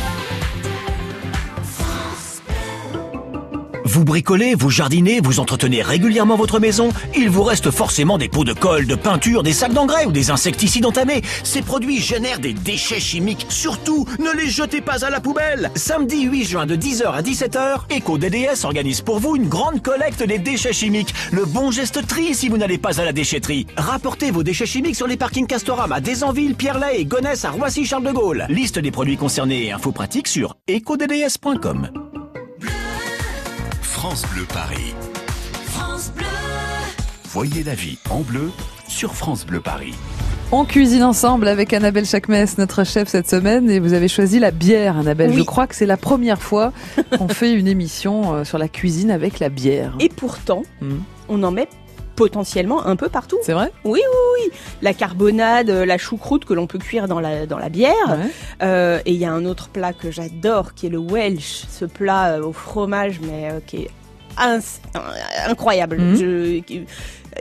Vous 4.01 4.05
bricolez, 4.05 4.55
vous 4.55 4.71
jardinez, 4.71 5.19
vous 5.21 5.39
entretenez 5.39 5.83
régulièrement 5.83 6.35
votre 6.35 6.59
maison 6.59 6.89
Il 7.15 7.29
vous 7.29 7.43
reste 7.43 7.69
forcément 7.69 8.17
des 8.17 8.29
pots 8.29 8.43
de 8.43 8.51
colle, 8.51 8.87
de 8.87 8.95
peinture, 8.95 9.43
des 9.43 9.53
sacs 9.53 9.73
d'engrais 9.73 10.05
ou 10.05 10.11
des 10.11 10.31
insecticides 10.31 10.87
entamés. 10.87 11.21
Ces 11.43 11.61
produits 11.61 12.01
génèrent 12.01 12.39
des 12.39 12.53
déchets 12.53 12.99
chimiques. 12.99 13.45
Surtout, 13.49 14.07
ne 14.17 14.31
les 14.35 14.49
jetez 14.49 14.81
pas 14.81 15.05
à 15.05 15.11
la 15.11 15.19
poubelle 15.19 15.69
Samedi 15.75 16.23
8 16.23 16.45
juin 16.45 16.65
de 16.65 16.75
10h 16.75 17.11
à 17.11 17.21
17h, 17.21 17.95
EcoDDS 17.95 18.65
organise 18.65 19.01
pour 19.01 19.19
vous 19.19 19.35
une 19.35 19.47
grande 19.47 19.83
collecte 19.83 20.23
des 20.23 20.39
déchets 20.39 20.73
chimiques. 20.73 21.13
Le 21.31 21.45
bon 21.45 21.69
geste 21.69 22.07
tri 22.07 22.33
si 22.33 22.49
vous 22.49 22.57
n'allez 22.57 22.79
pas 22.79 22.99
à 22.99 23.05
la 23.05 23.13
déchetterie. 23.13 23.67
Rapportez 23.77 24.31
vos 24.31 24.41
déchets 24.41 24.65
chimiques 24.65 24.95
sur 24.95 25.05
les 25.05 25.15
parkings 25.15 25.45
Castorama, 25.45 26.01
Desanville, 26.01 26.55
Pierre-Lay 26.55 27.01
et 27.01 27.05
Gonesse 27.05 27.45
à 27.45 27.51
Roissy-Charles 27.51 28.07
de 28.07 28.11
Gaulle. 28.13 28.47
Liste 28.49 28.79
des 28.79 28.89
produits 28.89 29.17
concernés 29.17 29.67
et 29.67 29.71
infos 29.71 29.91
pratiques 29.91 30.27
sur 30.27 30.55
ecodds.com. 30.67 32.10
France 34.01 34.25
Bleu 34.33 34.45
Paris. 34.51 34.95
Voyez 37.25 37.61
la 37.63 37.75
vie 37.75 37.99
en 38.09 38.21
bleu 38.21 38.49
sur 38.87 39.13
France 39.13 39.45
Bleu 39.45 39.59
Paris. 39.61 39.93
On 40.51 40.65
cuisine 40.65 41.03
ensemble 41.03 41.47
avec 41.47 41.71
Annabelle 41.71 42.07
Chakmes, 42.07 42.47
notre 42.57 42.83
chef 42.83 43.09
cette 43.09 43.29
semaine, 43.29 43.69
et 43.69 43.79
vous 43.79 43.93
avez 43.93 44.07
choisi 44.07 44.39
la 44.39 44.49
bière, 44.49 44.97
Annabelle. 44.97 45.29
Oui. 45.29 45.37
Je 45.37 45.43
crois 45.43 45.67
que 45.67 45.75
c'est 45.75 45.85
la 45.85 45.97
première 45.97 46.41
fois 46.41 46.73
qu'on 47.15 47.27
fait 47.29 47.53
une 47.53 47.67
émission 47.67 48.33
euh, 48.33 48.43
sur 48.43 48.57
la 48.57 48.67
cuisine 48.67 49.11
avec 49.11 49.37
la 49.39 49.49
bière. 49.49 49.93
Et 49.99 50.09
pourtant, 50.09 50.63
Hmm. 50.81 51.01
on 51.29 51.43
en 51.43 51.51
met 51.51 51.69
potentiellement 52.15 52.85
un 52.85 52.95
peu 52.95 53.09
partout. 53.09 53.37
C'est 53.43 53.53
vrai? 53.53 53.71
Oui, 53.83 53.99
oui, 54.01 54.43
oui. 54.45 54.51
La 54.81 54.93
carbonade, 54.93 55.69
euh, 55.69 55.85
la 55.85 55.97
choucroute 55.97 56.45
que 56.45 56.53
l'on 56.53 56.67
peut 56.67 56.77
cuire 56.79 57.07
dans 57.07 57.19
la, 57.19 57.45
dans 57.45 57.57
la 57.57 57.69
bière. 57.69 57.93
Ouais. 58.09 58.29
Euh, 58.63 58.99
et 59.05 59.11
il 59.13 59.17
y 59.19 59.25
a 59.25 59.31
un 59.31 59.45
autre 59.45 59.69
plat 59.69 59.93
que 59.93 60.11
j'adore 60.11 60.73
qui 60.73 60.87
est 60.87 60.89
le 60.89 60.99
Welsh, 60.99 61.63
ce 61.69 61.85
plat 61.85 62.33
euh, 62.33 62.43
au 62.43 62.53
fromage 62.53 63.19
mais 63.21 63.49
euh, 63.51 63.59
qui 63.65 63.77
est 63.83 63.89
incroyable. 65.47 65.97
Mhm. 65.99 66.15
Je- 66.15 66.61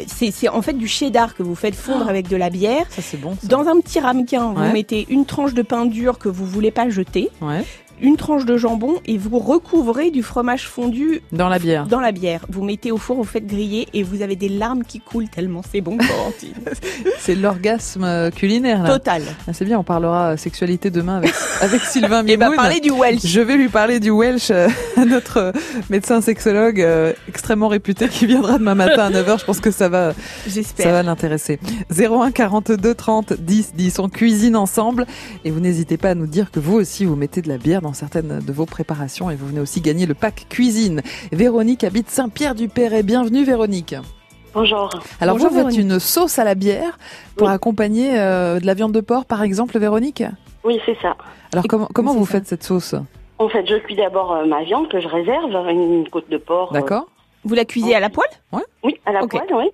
c'est, 0.06 0.48
en 0.48 0.62
fait 0.62 0.74
du 0.74 0.86
cheddar 0.86 1.34
que 1.34 1.42
vous 1.42 1.56
faites 1.56 1.74
fondre 1.74 2.08
avec 2.08 2.28
de 2.28 2.36
la 2.36 2.48
bière. 2.48 2.86
Ça 2.90 3.02
c'est 3.02 3.16
bon. 3.16 3.36
ça. 3.40 3.48
Dans 3.48 3.66
un 3.66 3.80
petit 3.80 3.98
ramequin, 3.98 4.52
Ouais. 4.52 4.66
vous 4.68 4.72
mettez 4.72 5.04
une 5.10 5.26
tranche 5.26 5.52
de 5.52 5.62
pain 5.62 5.84
dur 5.84 6.18
que 6.18 6.28
vous 6.28 6.46
voulez 6.46 6.70
pas 6.70 6.88
jeter, 6.90 7.28
Ouais. 7.40 7.64
Une 8.00 8.16
tranche 8.16 8.44
de 8.44 8.56
jambon 8.56 8.94
et 9.06 9.18
vous 9.18 9.38
recouvrez 9.38 10.10
du 10.10 10.22
fromage 10.22 10.66
fondu 10.68 11.20
Dans 11.32 11.48
la 11.48 11.58
bière. 11.58 11.86
dans 11.86 12.00
la 12.00 12.12
bière. 12.12 12.46
Vous 12.48 12.62
mettez 12.64 12.90
au 12.92 12.96
four, 12.96 13.16
vous 13.16 13.24
faites 13.24 13.46
griller 13.46 13.88
et 13.94 14.02
vous 14.02 14.22
avez 14.22 14.36
des 14.36 14.48
larmes 14.48 14.84
qui 14.84 15.00
coulent 15.00 15.28
tellement 15.28 15.62
c'est 15.70 15.80
bon, 15.80 15.96
Corentine. 15.98 16.54
C'est 17.18 17.34
l'orgasme 17.34 18.04
euh, 18.04 18.30
culinaire 18.30 18.82
là. 18.82 18.90
Total. 18.90 19.22
Ah, 19.46 19.52
c'est 19.52 19.64
bien, 19.64 19.78
on 19.78 19.84
parlera 19.84 20.30
euh, 20.32 20.36
sexualité 20.36 20.90
demain 20.90 21.18
avec, 21.18 21.32
avec 21.60 21.82
Sylvain 21.82 22.24
Et 22.26 22.36
bah 22.36 22.46
Mimoun. 22.46 22.56
parler 22.56 22.80
du 22.80 22.90
Welsh. 22.90 23.26
Je 23.26 23.40
vais 23.40 23.56
lui 23.56 23.68
parler 23.68 24.00
du 24.00 24.10
Welsh 24.10 24.50
euh, 24.50 24.68
à 24.96 25.04
notre 25.04 25.52
médecin 25.90 26.20
sexologue 26.20 26.80
euh, 26.80 27.12
extrêmement 27.28 27.68
réputé 27.68 28.08
qui 28.08 28.26
viendra 28.26 28.58
demain 28.58 28.74
matin 28.74 29.04
à 29.06 29.10
9h. 29.10 29.40
Je 29.40 29.44
pense 29.44 29.60
que 29.60 29.70
ça 29.70 29.88
va, 29.88 30.14
ça 30.48 30.90
va 30.92 31.02
l'intéresser. 31.02 31.58
01 31.96 32.30
42 32.30 32.94
30 32.94 33.32
10 33.34 33.72
10. 33.74 33.98
On 33.98 34.08
cuisine 34.08 34.56
ensemble 34.56 35.06
et 35.44 35.50
vous 35.50 35.60
n'hésitez 35.60 35.96
pas 35.98 36.10
à 36.10 36.14
nous 36.14 36.26
dire 36.26 36.50
que 36.50 36.58
vous 36.60 36.74
aussi 36.74 37.04
vous 37.04 37.16
mettez 37.16 37.42
de 37.42 37.48
la 37.48 37.58
bière 37.58 37.82
dans 37.82 37.89
certaines 37.92 38.40
de 38.40 38.52
vos 38.52 38.66
préparations 38.66 39.30
et 39.30 39.36
vous 39.36 39.46
venez 39.46 39.60
aussi 39.60 39.80
gagner 39.80 40.06
le 40.06 40.14
pack 40.14 40.46
cuisine. 40.48 41.02
Véronique 41.32 41.84
habite 41.84 42.08
Saint-Pierre-du-Perret. 42.10 43.02
Bienvenue 43.02 43.44
Véronique. 43.44 43.94
Bonjour. 44.54 44.90
Alors 45.20 45.36
Bonjour, 45.36 45.50
vous 45.50 45.54
faites 45.56 45.66
Véronique. 45.66 45.78
une 45.80 45.98
sauce 46.00 46.38
à 46.38 46.44
la 46.44 46.54
bière 46.54 46.98
pour 47.36 47.46
Oui. 47.48 47.52
accompagner 47.54 48.18
euh, 48.18 48.58
de 48.58 48.66
la 48.66 48.74
viande 48.74 48.92
de 48.92 49.00
porc 49.00 49.24
par 49.24 49.42
exemple 49.42 49.78
Véronique? 49.78 50.24
Oui, 50.64 50.78
c'est 50.84 50.96
ça. 51.00 51.16
Alors 51.52 51.64
comment, 51.68 52.14
vous 52.14 52.26
ça 52.26 52.32
faites 52.32 52.46
cette 52.46 52.64
sauce? 52.64 52.94
En 53.38 53.48
fait, 53.48 53.64
je 53.66 53.76
cuis 53.76 53.94
d'abord 53.96 54.32
euh, 54.32 54.44
ma 54.46 54.62
viande 54.64 54.88
que 54.88 55.00
je 55.00 55.08
réserve, 55.08 55.50
une 55.70 56.08
côte 56.10 56.28
de 56.28 56.36
porc. 56.36 56.70
euh, 56.72 56.80
D'accord 56.80 57.06
Vous 57.44 57.54
la 57.54 57.64
cuisez 57.64 57.94
à 57.94 58.00
la 58.00 58.10
poêle? 58.10 58.28
Oui, 58.82 58.94
à 59.06 59.12
la 59.12 59.26
poêle, 59.26 59.46
oui. 59.54 59.70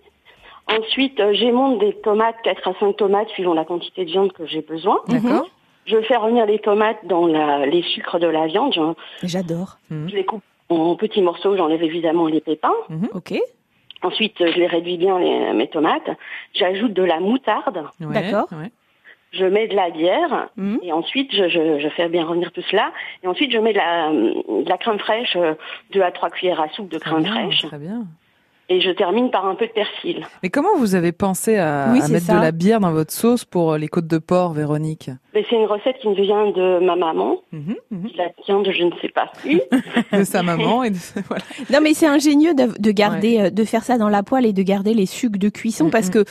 Ensuite, 0.68 1.18
euh, 1.20 1.32
j'émonte 1.32 1.78
des 1.78 1.92
tomates, 2.02 2.37
4 2.44 2.68
à 2.68 2.73
5 2.80 2.96
tomates, 2.96 3.28
suivant 3.28 3.54
la 3.54 3.64
quantité 3.64 4.04
de 4.04 4.11
viande 4.11 4.32
que 4.32 4.46
j'ai 4.46 4.62
besoin. 4.62 4.99
D'accord 5.08 5.49
Je 5.87 6.00
fais 6.02 6.16
revenir 6.16 6.47
les 6.47 6.59
tomates 6.59 6.99
dans 7.05 7.26
la- 7.26 7.64
les 7.66 7.83
sucres 7.83 8.19
de 8.19 8.26
la 8.26 8.47
viande. 8.47 8.73
Je, 8.75 9.26
J'adore. 9.26 9.78
Mhm. 9.90 10.09
je 10.11 10.16
les 10.16 10.25
coupe 10.25 10.43
en 10.69 10.97
petits 10.97 11.23
morceaux, 11.23 11.57
j'enlève 11.57 11.83
évidemment 11.83 12.26
les 12.26 12.40
pépins. 12.40 12.75
Ok. 13.14 13.35
Ensuite, 14.02 14.40
euh, 14.40 14.50
je 14.52 14.59
les 14.59 14.66
réduis 14.66 14.99
bien, 14.99 15.19
les- 15.19 15.52
mes 15.55 15.69
tomates. 15.69 16.11
J'ajoute 16.55 16.93
de 16.93 17.02
la 17.02 17.21
moutarde. 17.21 17.85
Ouais, 18.00 18.12
D'accord. 18.14 18.49
ouais. 18.52 18.71
Je 19.33 19.45
mets 19.45 19.69
de 19.69 19.75
la 19.75 19.90
bière. 19.90 20.49
Mhm. 20.57 20.78
Et 20.83 20.93
ensuite, 20.93 21.31
je, 21.35 21.49
je, 21.49 21.78
je 21.81 21.88
fais 21.90 22.09
bien 22.09 22.25
revenir 22.25 22.52
tout 22.52 22.62
cela. 22.71 22.90
Et 23.23 23.26
ensuite, 23.26 23.52
je 23.52 23.59
mets 23.59 23.73
de 23.73 23.78
la, 23.78 24.11
de 24.11 24.69
la 24.69 24.78
crème 24.78 24.99
fraîche, 24.99 25.37
euh, 25.37 25.55
deux 25.93 26.02
à 26.02 26.11
trois 26.11 26.31
cuillères 26.31 26.61
à 26.61 26.69
soupe 26.71 26.88
de 26.88 26.99
Très 26.99 27.11
crème 27.11 27.23
bien, 27.23 27.33
fraîche. 27.33 27.62
Très 27.66 27.78
bien. 27.78 28.05
Et 28.69 28.81
je 28.81 28.90
termine 28.90 29.31
par 29.31 29.47
un 29.47 29.55
peu 29.55 29.66
de 29.66 29.73
persil. 29.73 30.26
Mais 30.43 30.49
comment 30.50 30.76
vous 30.76 30.95
avez 30.97 31.12
pensé 31.12 31.57
à, 31.57 31.88
Oui, 31.93 31.99
à 32.00 32.02
c'est 32.02 32.12
mettre 32.14 32.26
ça. 32.26 32.37
de 32.37 32.43
la 32.43 32.50
bière 32.52 32.81
dans 32.81 32.90
votre 32.93 33.12
sauce 33.12 33.45
pour 33.45 33.73
euh, 33.73 33.78
les 33.78 33.87
côtes 33.88 34.09
de 34.09 34.19
porc, 34.19 34.52
Véronique? 34.55 35.11
C'est 35.49 35.57
une 35.57 35.66
recette 35.66 35.97
qui 36.00 36.09
me 36.09 36.14
vient 36.14 36.50
de 36.50 36.85
ma 36.85 36.97
maman, 36.97 37.38
mhm. 37.52 37.76
qui 38.09 38.16
la 38.16 38.31
tient 38.45 38.61
de 38.62 38.71
je 38.73 38.83
ne 38.85 38.90
sais 39.02 39.09
pas 39.09 39.31
qui. 39.43 39.61
De 40.12 40.25
sa 40.25 40.43
maman 40.43 40.85
et 40.85 40.90
de... 40.90 40.97
voilà. 41.28 41.45
Non 41.73 41.81
mais 41.83 41.95
c'est 41.95 42.07
ingénieux 42.07 42.55
de, 42.55 42.69
de 42.78 42.90
garder, 42.90 43.40
euh, 43.40 43.50
de 43.50 43.64
faire 43.64 43.83
ça 43.85 43.99
dans 43.99 44.09
la 44.09 44.23
poêle 44.23 44.47
et 44.47 44.52
de 44.52 44.62
garder 44.62 44.95
les 44.95 45.07
sucs 45.07 45.37
de 45.37 45.49
cuisson 45.49 45.87
Mhm. 45.87 45.90
parce 45.90 46.11
que 46.11 46.25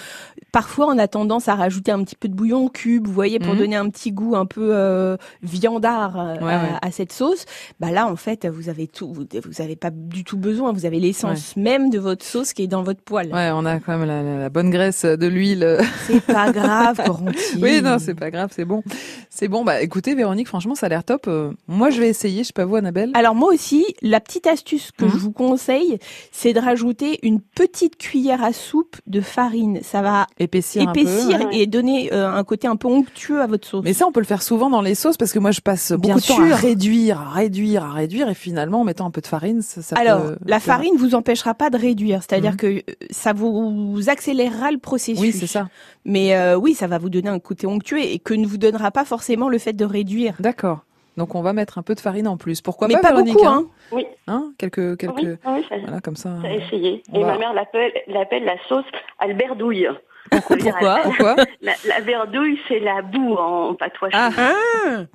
parfois 0.52 0.88
on 0.88 0.98
a 0.98 1.08
tendance 1.08 1.48
à 1.48 1.56
rajouter 1.56 1.92
un 1.92 2.04
petit 2.04 2.16
peu 2.16 2.28
de 2.28 2.34
bouillon 2.34 2.68
cube, 2.70 3.06
vous 3.08 3.14
voyez, 3.14 3.40
pour 3.40 3.54
Mhm. 3.54 3.60
donner 3.60 3.76
un 3.76 3.90
petit 3.90 4.12
goût 4.12 4.36
un 4.36 4.46
peu 4.46 4.70
euh, 4.74 5.18
viandard 5.44 6.20
euh, 6.20 6.36
Ouais, 6.36 6.54
à, 6.54 6.62
ouais. 6.64 6.70
à 6.82 6.92
cette 6.92 7.12
sauce. 7.12 7.46
Bah 7.80 7.92
là 7.92 8.08
en 8.08 8.16
fait 8.16 8.46
vous 8.48 8.70
avez 8.70 8.88
tout, 8.88 9.12
vous, 9.14 9.26
vous 9.46 9.62
avez 9.62 9.76
pas 9.76 9.90
du 9.92 10.24
tout 10.24 10.38
besoin, 10.38 10.72
vous 10.74 10.86
avez 10.86 11.00
l'essence 11.00 11.56
même 11.58 11.90
de 11.90 12.00
votre 12.00 12.26
sauce 12.26 12.54
qui 12.54 12.64
est 12.64 12.68
dans 12.68 12.84
votre 12.84 13.02
poêle. 13.02 13.32
Ouais, 13.34 13.50
on 13.54 13.66
a 13.66 13.80
quand 13.80 13.98
même 13.98 14.08
la, 14.08 14.22
la- 14.24 14.40
la 14.40 14.50
bonne 14.50 14.70
graisse 14.70 15.06
de 15.06 15.28
l'huile. 15.28 15.78
C'est 16.08 16.26
pas 16.26 16.52
grave, 16.52 17.02
Corentine. 17.06 17.60
Oui, 17.62 17.82
non, 17.82 17.98
c'est 18.00 18.16
pas 18.16 18.32
grave, 18.32 18.50
c'est 18.54 18.66
bon. 18.66 18.84
C'est 19.30 19.48
bon. 19.48 19.64
Bah, 19.66 19.82
écoutez, 19.82 20.16
Véronique, 20.16 20.48
franchement, 20.48 20.76
ça 20.76 20.86
a 20.86 20.90
l'air 20.90 21.04
top. 21.04 21.26
Euh, 21.28 21.52
moi, 21.68 21.90
je 21.90 22.00
vais 22.00 22.08
essayer. 22.10 22.44
Je 22.44 22.48
sais 22.48 22.54
pas 22.54 22.66
vous, 22.66 22.76
Annabelle. 22.78 23.12
Alors 23.16 23.36
moi 23.36 23.54
aussi, 23.54 23.86
la 24.02 24.20
petite 24.22 24.48
astuce 24.48 24.92
que 24.98 25.06
Mhm. 25.06 25.12
je 25.12 25.18
vous 25.18 25.32
conseille, 25.32 26.00
c'est 26.32 26.54
de 26.54 26.60
rajouter 26.60 27.20
une 27.24 27.42
petite 27.42 27.98
cuillère 27.98 28.44
à 28.44 28.54
soupe 28.54 28.96
de 29.08 29.20
farine. 29.22 29.80
Ça 29.84 30.02
va 30.02 30.28
Épaissir, 30.40 30.92
peu. 30.94 31.02
ouais. 31.02 31.48
et 31.52 31.68
donner 31.68 32.14
euh, 32.14 32.32
un 32.32 32.44
côté 32.44 32.68
un 32.68 32.76
peu 32.78 32.88
onctueux 32.88 33.42
à 33.42 33.48
votre 33.48 33.68
sauce. 33.68 33.84
Mais 33.84 33.94
ça, 33.94 34.06
on 34.08 34.12
peut 34.12 34.20
le 34.22 34.26
faire 34.26 34.42
souvent 34.42 34.70
dans 34.70 34.82
les 34.82 34.96
sauces 34.96 35.18
parce 35.18 35.34
que 35.34 35.40
moi, 35.40 35.52
je 35.52 35.60
passe 35.62 35.92
beaucoup 35.92 36.08
Bien 36.08 36.16
de 36.16 36.22
temps 36.22 36.42
à 36.42 36.48
sûr. 36.48 36.56
réduire, 36.56 37.20
à 37.22 37.30
réduire, 37.32 37.84
à 37.84 37.92
réduire, 37.92 38.30
et 38.30 38.36
finalement, 38.36 38.82
en 38.82 38.84
mettant 38.86 39.06
un 39.06 39.12
peu 39.12 39.22
de 39.22 39.28
farine, 39.28 39.62
ça, 39.62 39.82
ça 39.82 39.96
Alors, 39.98 40.22
peut- 40.24 40.38
la 40.46 40.60
farine 40.60 40.96
vous 40.98 41.16
empêchera 41.16 41.54
pas 41.54 41.70
de 41.70 41.78
réduire, 41.78 42.22
c'est-à-dire 42.22 42.52
Mhm. 42.52 42.58
que 42.58 42.68
euh, 42.68 42.82
ça 43.12 43.34
vous 43.34 44.00
accélérera 44.08 44.72
le 44.72 44.78
processus. 44.78 45.20
Oui, 45.20 45.32
c'est 45.34 45.48
ça. 45.48 45.68
Mais 46.06 46.36
euh, 46.36 46.56
oui, 46.56 46.74
ça 46.76 46.88
va 46.88 46.98
vous 47.00 47.10
donner 47.10 47.30
un 47.30 47.40
côté 47.40 47.66
onctueux 47.68 48.00
et 48.00 48.20
que 48.20 48.34
ne 48.34 48.46
vous 48.46 48.58
donnera 48.58 48.85
pas 48.92 49.06
forcément 49.06 49.50
le 49.50 49.58
fait 49.58 49.74
de 49.74 49.86
réduire. 49.86 50.36
D'accord. 50.40 50.80
Donc, 51.18 51.34
on 51.36 51.42
va 51.42 51.54
mettre 51.54 51.78
un 51.78 51.82
peu 51.82 51.96
de 51.96 52.00
farine 52.02 52.28
en 52.28 52.36
plus. 52.36 52.60
Pourquoi 52.62 52.88
Mais 52.90 52.96
pas, 52.96 53.02
pas 53.02 53.08
Véronique, 53.12 53.36
beaucoup, 53.36 53.48
hein 53.48 53.66
hein. 53.94 54.02
Hein 54.28 54.52
quelques, 54.58 54.98
quelques. 54.98 55.16
Oui, 55.18 55.38
oui, 55.46 55.66
ça, 55.70 55.76
Voilà, 55.82 56.02
comme 56.02 56.18
ça. 56.18 56.38
ça 56.42 56.52
essayé. 56.52 57.04
on 57.12 57.20
Et 57.20 57.22
va- 57.24 57.28
ma 57.34 57.38
mère 57.38 57.54
l'appelle, 57.54 57.92
l'appelle 58.08 58.44
la 58.44 58.56
sauce 58.68 58.84
alberdouille. 59.20 59.88
Pourquoi 60.32 60.98
Pourquoi? 61.04 61.36
La, 61.62 61.74
la 61.88 62.00
verdouille, 62.02 62.60
c'est 62.68 62.80
la 62.80 63.02
boue 63.02 63.36
en 63.36 63.76
patois 63.76 64.10
Ah. 64.12 64.30
chinois. 64.32 65.06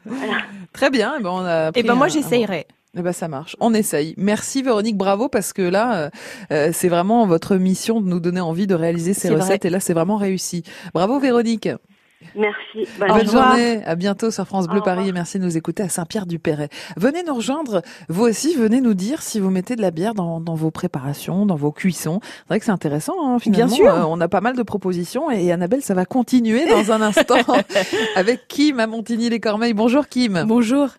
Très 0.72 0.88
bien. 0.90 1.14
eh 1.18 1.22
ben, 1.22 1.30
on 1.30 1.44
a 1.44 1.64
Et 1.64 1.66
appris 1.66 1.82
ben 1.82 1.94
moi 1.94 2.08
j'essayerai. 2.08 2.66
Eh 2.96 3.02
ben 3.02 3.12
ça 3.12 3.28
marche. 3.28 3.56
On 3.60 3.74
essaye. 3.74 4.14
Merci 4.16 4.62
Véronique, 4.62 4.96
bravo 4.96 5.28
parce 5.28 5.52
que 5.52 5.62
là, 5.62 5.94
euh, 5.96 6.10
euh, 6.52 6.70
c'est 6.72 6.88
vraiment 6.88 7.26
votre 7.26 7.56
mission 7.56 8.00
de 8.00 8.06
nous 8.08 8.20
donner 8.20 8.40
envie 8.40 8.66
de 8.66 8.74
réaliser 8.74 9.12
ces 9.14 9.28
vrai. 9.30 9.40
recettes 9.40 9.64
et 9.64 9.70
là, 9.70 9.80
c'est 9.80 9.94
vraiment 9.94 10.16
réussi. 10.16 10.62
Bravo 10.94 11.18
Véronique. 11.20 11.68
Merci. 12.34 12.88
Bonne 12.98 13.28
journée. 13.28 13.84
À 13.84 13.94
bientôt 13.94 14.30
sur 14.30 14.46
France 14.46 14.68
Bleu 14.68 14.80
Paris 14.82 15.08
et 15.08 15.12
merci 15.12 15.38
de 15.38 15.44
nous 15.44 15.56
écouter 15.56 15.82
à 15.82 15.88
Saint-Pierre-du-Perret. 15.88 16.68
Venez 16.96 17.22
nous 17.22 17.34
rejoindre. 17.34 17.82
Vous 18.08 18.24
aussi, 18.24 18.54
venez 18.54 18.80
nous 18.80 18.94
dire 18.94 19.22
si 19.22 19.40
vous 19.40 19.50
mettez 19.50 19.76
de 19.76 19.82
la 19.82 19.90
bière 19.90 20.14
dans, 20.14 20.40
dans 20.40 20.54
vos 20.54 20.70
préparations, 20.70 21.46
dans 21.46 21.56
vos 21.56 21.72
cuissons. 21.72 22.20
C'est 22.22 22.48
vrai 22.48 22.58
que 22.58 22.66
c'est 22.66 22.70
intéressant. 22.70 23.14
Hein, 23.24 23.38
finalement. 23.38 23.66
Bien 23.66 23.76
sûr. 23.76 23.94
Euh, 23.94 24.04
on 24.06 24.20
a 24.20 24.28
pas 24.28 24.40
mal 24.40 24.56
de 24.56 24.62
propositions 24.62 25.30
et 25.30 25.50
Annabelle, 25.52 25.82
ça 25.82 25.94
va 25.94 26.04
continuer 26.04 26.68
dans 26.68 26.92
un 26.92 27.00
instant 27.00 27.36
avec 28.16 28.48
Kim 28.48 28.80
à 28.80 28.86
Montigny-les-Cormeilles. 28.86 29.74
Bonjour 29.74 30.06
Kim. 30.08 30.44
Bonjour. 30.46 30.90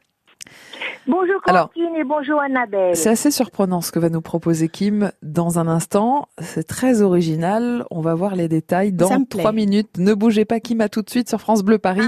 Bonjour 1.07 1.41
Alors, 1.47 1.71
Cortine 1.73 1.95
et 1.95 2.03
bonjour 2.03 2.39
Annabelle. 2.39 2.95
C'est 2.95 3.09
assez 3.09 3.31
surprenant 3.31 3.81
ce 3.81 3.91
que 3.91 3.97
va 3.97 4.09
nous 4.09 4.21
proposer 4.21 4.69
Kim 4.69 5.11
dans 5.23 5.57
un 5.57 5.67
instant. 5.67 6.27
C'est 6.39 6.67
très 6.67 7.01
original. 7.01 7.85
On 7.89 8.01
va 8.01 8.13
voir 8.13 8.35
les 8.35 8.47
détails 8.47 8.91
dans 8.91 9.23
trois 9.25 9.51
minutes. 9.51 9.97
Ne 9.97 10.13
bougez 10.13 10.45
pas 10.45 10.59
Kim, 10.59 10.79
à 10.79 10.89
tout 10.89 11.01
de 11.01 11.09
suite 11.09 11.27
sur 11.27 11.41
France 11.41 11.63
Bleu 11.63 11.79
Paris. 11.79 12.07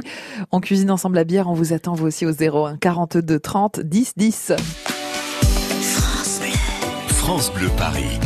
On 0.52 0.60
cuisine 0.60 0.92
ensemble 0.92 1.16
la 1.16 1.24
bière. 1.24 1.50
On 1.50 1.54
vous 1.54 1.74
attend 1.74 1.94
vous 1.94 2.06
aussi 2.06 2.26
au 2.28 2.32
01 2.32 2.78
42 2.78 3.40
30 3.40 3.80
10 3.80 4.14
10. 4.16 4.54
France 7.08 7.52
Bleu 7.54 7.70
Paris. 7.76 8.20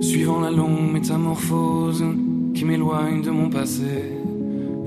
Suivant 0.00 0.40
la 0.40 0.50
longue 0.50 0.92
métamorphose 0.92 2.04
qui 2.54 2.64
m'éloigne 2.64 3.22
de 3.22 3.30
mon 3.30 3.48
passé, 3.50 4.16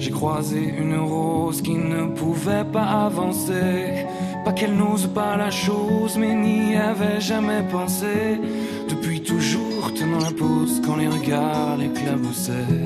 J'ai 0.02 0.10
croisé 0.10 0.74
une 0.80 0.98
rose 0.98 1.62
qui 1.62 1.76
ne 1.76 2.08
pouvait 2.08 2.64
pas 2.64 3.06
avancer. 3.06 4.08
Pas 4.44 4.52
qu'elle 4.52 4.76
n'ose 4.76 5.06
pas 5.06 5.38
la 5.38 5.52
chose, 5.52 6.18
mais 6.18 6.34
n'y 6.34 6.76
avait 6.76 7.22
jamais 7.22 7.62
pensé. 7.72 8.42
Depuis 8.90 9.22
toujours, 9.22 9.94
tenant 9.94 10.18
la 10.18 10.32
pose 10.32 10.82
quand 10.84 10.96
les 10.96 11.08
regards 11.08 11.78
l'éclaboussaient. 11.78 12.80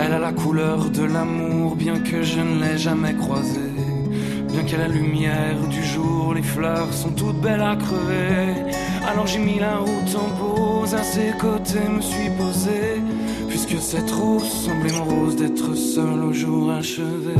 Elle 0.00 0.12
a 0.12 0.18
la 0.18 0.32
couleur 0.32 0.90
de 0.90 1.04
l'amour, 1.04 1.76
bien 1.76 2.00
que 2.00 2.24
je 2.24 2.40
ne 2.40 2.60
l'ai 2.60 2.76
jamais 2.76 3.14
croisée. 3.14 3.76
Bien 4.48 4.64
qu'à 4.64 4.78
la 4.78 4.88
lumière 4.88 5.60
du 5.70 5.84
jour, 5.84 6.34
les 6.34 6.42
fleurs 6.42 6.92
sont 6.92 7.10
toutes 7.12 7.40
belles 7.40 7.62
à 7.62 7.76
crever. 7.76 8.74
Alors 9.08 9.28
j'ai 9.28 9.38
mis 9.38 9.60
la 9.60 9.76
route 9.76 10.16
en 10.16 10.30
pause, 10.40 10.92
à 10.92 11.04
ses 11.04 11.30
côtés 11.38 11.88
me 11.88 12.00
suis 12.00 12.30
posé. 12.36 13.00
Puisque 13.68 13.82
cette 13.82 14.10
rose 14.10 14.48
semblait 14.64 14.92
mon 14.92 15.04
rose 15.04 15.36
d'être 15.36 15.74
seul 15.74 16.22
au 16.24 16.32
jour 16.32 16.70
achevé. 16.70 17.34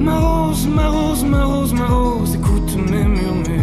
Ma 0.00 0.18
rose, 0.18 0.66
ma 0.66 0.88
rose, 0.88 1.24
ma 1.24 1.44
rose, 1.44 1.72
ma 1.74 1.86
rose, 1.86 2.34
écoute 2.34 2.76
mes 2.90 3.04
murmures. 3.04 3.62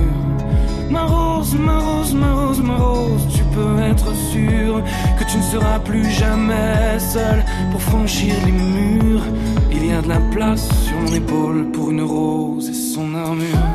Ma 0.89 1.03
rose, 1.03 1.53
ma 1.55 1.77
rose, 1.79 2.13
ma 2.13 2.33
rose, 2.33 2.61
ma 2.61 2.77
rose, 2.77 3.27
tu 3.33 3.43
peux 3.53 3.81
être 3.81 4.15
sûr 4.31 4.81
que 5.19 5.23
tu 5.29 5.37
ne 5.37 5.43
seras 5.43 5.79
plus 5.79 6.09
jamais 6.09 6.97
seul 6.97 7.43
pour 7.71 7.81
franchir 7.81 8.33
les 8.45 8.53
murs. 8.53 9.25
Il 9.71 9.87
y 9.87 9.91
a 9.91 10.01
de 10.01 10.07
la 10.07 10.21
place 10.31 10.69
sur 10.85 10.95
mon 10.95 11.13
épaule 11.13 11.71
pour 11.71 11.91
une 11.91 12.03
rose 12.03 12.69
et 12.69 12.73
son 12.73 13.13
armure. 13.15 13.67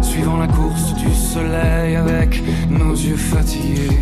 Suivant 0.00 0.36
la 0.36 0.46
course 0.46 0.94
du 0.94 1.12
soleil 1.12 1.96
avec 1.96 2.40
nos 2.70 2.92
yeux 2.92 3.16
fatigués, 3.16 3.98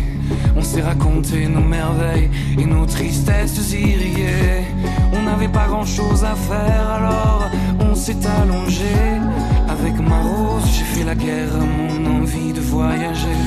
on 0.55 0.61
s'est 0.61 0.81
raconté 0.81 1.47
nos 1.47 1.61
merveilles 1.61 2.29
et 2.57 2.65
nos 2.65 2.85
tristesses 2.85 3.71
irriguées. 3.71 4.65
On 5.13 5.23
n'avait 5.23 5.47
pas 5.47 5.67
grand 5.67 5.85
chose 5.85 6.23
à 6.23 6.35
faire 6.35 6.89
alors 6.89 7.49
on 7.79 7.95
s'est 7.95 8.25
allongé. 8.41 8.95
Avec 9.69 9.99
ma 9.99 10.21
rose, 10.21 10.63
j'ai 10.65 10.83
fait 10.83 11.03
la 11.03 11.15
guerre 11.15 11.53
à 11.53 11.65
mon 11.65 12.21
envie 12.21 12.53
de 12.53 12.61
voyager. 12.61 13.41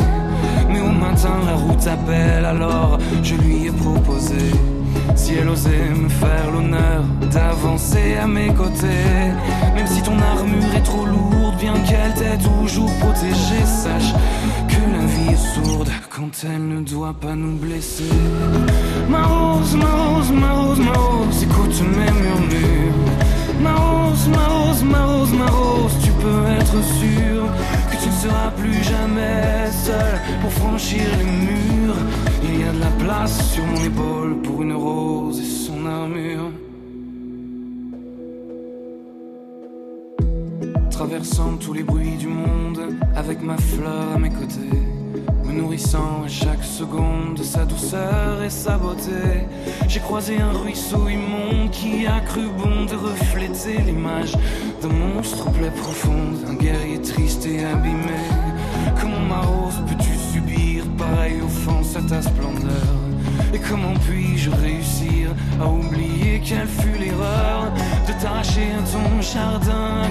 Mais 0.70 0.80
au 0.80 0.92
matin, 0.92 1.36
la 1.46 1.54
route 1.54 1.86
appelle, 1.86 2.44
alors 2.44 2.98
je 3.22 3.34
lui 3.34 3.66
ai 3.66 3.70
proposé. 3.70 4.38
Si 5.14 5.34
elle 5.34 5.48
osait 5.48 5.90
me 5.90 6.08
faire 6.08 6.50
l'honneur 6.52 7.02
d'avancer 7.32 8.16
à 8.22 8.26
mes 8.26 8.48
côtés, 8.48 9.08
même 9.74 9.86
si 9.86 10.02
ton 10.02 10.18
armure 10.18 10.74
est 10.76 10.82
trop 10.82 11.04
lourde, 11.04 11.56
bien 11.58 11.74
qu'elle 11.86 12.14
t'ait 12.14 12.38
toujours 12.38 12.92
protégée, 12.98 13.64
sache 13.64 14.14
la 14.92 15.04
vie 15.06 15.32
est 15.32 15.54
sourde 15.54 15.90
quand 16.08 16.44
elle 16.44 16.68
ne 16.68 16.80
doit 16.80 17.14
pas 17.14 17.34
nous 17.34 17.56
blesser. 17.56 18.04
Ma 19.08 19.22
rose, 19.24 19.74
ma 19.76 19.90
rose, 20.02 20.30
ma 20.32 20.52
rose, 20.52 20.78
ma 20.78 20.92
rose, 20.92 21.42
écoute 21.42 21.82
mes 21.96 22.12
murmures. 22.22 22.94
Ma 23.62 23.74
rose, 23.74 24.28
ma 24.28 24.46
rose, 24.46 24.82
ma 24.84 25.04
rose, 25.04 25.32
ma 25.32 25.46
rose, 25.46 25.92
tu 26.02 26.10
peux 26.22 26.44
être 26.58 26.78
sûr 27.00 27.46
que 27.90 27.96
tu 28.02 28.08
ne 28.08 28.18
seras 28.22 28.50
plus 28.56 28.82
jamais 28.82 29.70
seul 29.84 30.14
pour 30.40 30.52
franchir 30.52 31.02
les 31.18 31.24
murs. 31.24 32.00
Il 32.42 32.60
y 32.60 32.64
a 32.64 32.72
de 32.72 32.80
la 32.80 32.92
place 33.04 33.52
sur 33.52 33.64
mon 33.64 33.84
épaule 33.84 34.42
pour 34.42 34.62
une 34.62 34.72
rose 34.72 35.38
et 35.40 35.66
son 35.66 35.84
armure. 35.86 36.50
Traversant 41.00 41.56
tous 41.58 41.72
les 41.72 41.82
bruits 41.82 42.18
du 42.18 42.26
monde 42.26 42.78
avec 43.16 43.40
ma 43.40 43.56
fleur 43.56 44.12
à 44.16 44.18
mes 44.18 44.28
côtés, 44.28 44.76
me 45.46 45.52
nourrissant 45.54 46.24
à 46.26 46.28
chaque 46.28 46.62
seconde 46.62 47.36
de 47.38 47.42
sa 47.42 47.64
douceur 47.64 48.42
et 48.42 48.50
sa 48.50 48.76
beauté. 48.76 49.46
J'ai 49.88 50.00
croisé 50.00 50.38
un 50.42 50.52
ruisseau 50.52 51.08
immonde 51.08 51.70
qui 51.70 52.06
a 52.06 52.20
cru 52.20 52.42
bon 52.54 52.84
de 52.84 52.96
refléter 52.96 53.78
l'image 53.78 54.34
d'un 54.82 54.92
monstre 54.92 55.46
aux 55.46 55.50
plaies 55.52 55.70
profondes, 55.70 56.36
un 56.46 56.54
guerrier 56.56 57.00
triste 57.00 57.46
et 57.46 57.64
abîmé. 57.64 58.20
Comment 59.00 59.20
ma 59.20 59.40
rose 59.40 59.80
peux-tu 59.88 60.14
subir 60.34 60.84
pareille 60.98 61.40
offense 61.42 61.96
à 61.96 62.02
ta 62.02 62.20
splendeur? 62.20 62.94
Et 63.54 63.58
comment 63.58 63.94
puis-je 64.06 64.50
réussir 64.50 65.30
à 65.60 65.66
oublier 65.66 66.40
quelle 66.44 66.68
fut 66.68 66.98
l'erreur 66.98 67.72
de 68.06 68.12
t'arracher 68.22 68.68
ton 68.92 69.20
jardin 69.20 70.02
à 70.04 70.10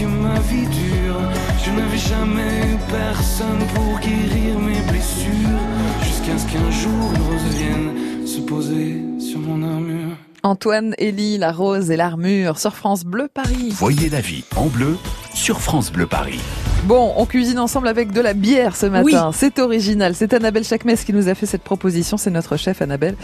que 0.00 0.06
ma 0.06 0.38
vie 0.40 0.66
dure, 0.66 1.20
je 1.64 1.70
n'avais 1.70 1.98
jamais 1.98 2.72
eu 2.72 2.78
personne 2.90 3.62
pour 3.74 4.00
guérir 4.00 4.58
mes 4.58 4.80
blessures. 4.90 5.60
Jusqu'à 6.02 6.38
ce 6.38 6.46
qu'un 6.52 6.70
jour 6.70 7.12
une 7.14 7.22
rose 7.22 7.54
vienne 7.56 8.26
se 8.26 8.40
poser 8.40 9.02
sur 9.18 9.38
mon 9.38 9.62
armure. 9.62 10.16
Antoine, 10.42 10.94
Élie, 10.98 11.38
la 11.38 11.52
rose 11.52 11.90
et 11.90 11.96
l'armure 11.96 12.58
sur 12.58 12.74
France 12.74 13.04
Bleu 13.04 13.28
Paris. 13.32 13.70
Voyez 13.72 14.10
la 14.10 14.20
vie 14.20 14.44
en 14.56 14.66
bleu 14.66 14.96
sur 15.32 15.60
France 15.60 15.90
Bleu 15.90 16.06
Paris. 16.06 16.40
Bon, 16.84 17.14
on 17.16 17.24
cuisine 17.24 17.58
ensemble 17.58 17.88
avec 17.88 18.12
de 18.12 18.20
la 18.20 18.34
bière 18.34 18.76
ce 18.76 18.84
matin. 18.84 19.30
C'est 19.32 19.58
original. 19.58 20.14
C'est 20.14 20.34
Annabelle 20.34 20.64
Chakmes 20.64 20.96
qui 20.96 21.14
nous 21.14 21.28
a 21.28 21.34
fait 21.34 21.46
cette 21.46 21.62
proposition. 21.62 22.18
C'est 22.18 22.30
notre 22.30 22.58
chef 22.58 22.82
Annabelle. 22.82 23.16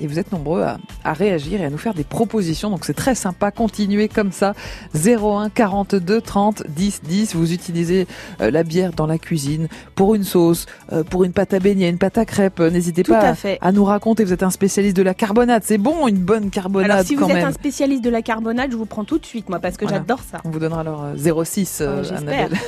Et 0.00 0.06
vous 0.06 0.18
êtes 0.18 0.32
nombreux 0.32 0.62
à, 0.62 0.78
à, 1.04 1.12
réagir 1.12 1.60
et 1.60 1.64
à 1.64 1.70
nous 1.70 1.78
faire 1.78 1.94
des 1.94 2.04
propositions. 2.04 2.70
Donc 2.70 2.84
c'est 2.84 2.94
très 2.94 3.14
sympa. 3.14 3.50
Continuez 3.50 4.08
comme 4.08 4.32
ça. 4.32 4.54
01 4.94 5.50
42 5.50 6.20
30 6.20 6.64
10 6.68 7.00
10. 7.04 7.34
Vous 7.36 7.52
utilisez 7.52 8.06
euh, 8.40 8.50
la 8.50 8.62
bière 8.62 8.92
dans 8.92 9.06
la 9.06 9.18
cuisine 9.18 9.68
pour 9.94 10.14
une 10.14 10.24
sauce, 10.24 10.66
euh, 10.92 11.02
pour 11.04 11.24
une 11.24 11.32
pâte 11.32 11.54
à 11.54 11.58
beignet, 11.58 11.88
une 11.88 11.98
pâte 11.98 12.18
à 12.18 12.24
crêpes. 12.24 12.60
N'hésitez 12.60 13.02
pas 13.02 13.30
à, 13.30 13.34
à, 13.60 13.72
nous 13.72 13.84
raconter. 13.84 14.24
Vous 14.24 14.32
êtes 14.32 14.42
un 14.42 14.50
spécialiste 14.50 14.96
de 14.96 15.02
la 15.02 15.14
carbonade. 15.14 15.62
C'est 15.64 15.78
bon, 15.78 16.06
une 16.08 16.18
bonne 16.18 16.50
carbonade. 16.50 16.90
Alors 16.90 17.04
si 17.04 17.14
vous 17.14 17.22
quand 17.22 17.28
êtes 17.28 17.36
même. 17.36 17.46
un 17.48 17.52
spécialiste 17.52 18.04
de 18.04 18.10
la 18.10 18.22
carbonade, 18.22 18.70
je 18.70 18.76
vous 18.76 18.86
prends 18.86 19.04
tout 19.04 19.18
de 19.18 19.26
suite, 19.26 19.48
moi, 19.48 19.58
parce 19.58 19.76
que 19.76 19.84
Voilà. 19.84 19.98
j'adore 19.98 20.20
ça. 20.20 20.38
On 20.44 20.50
vous 20.50 20.58
donnera 20.58 20.80
alors 20.80 21.04
euh, 21.04 21.44
06 21.44 21.80
Ouais, 21.80 21.86
euh, 21.86 22.02
j'espère. 22.02 22.18
Annabelle. 22.22 22.58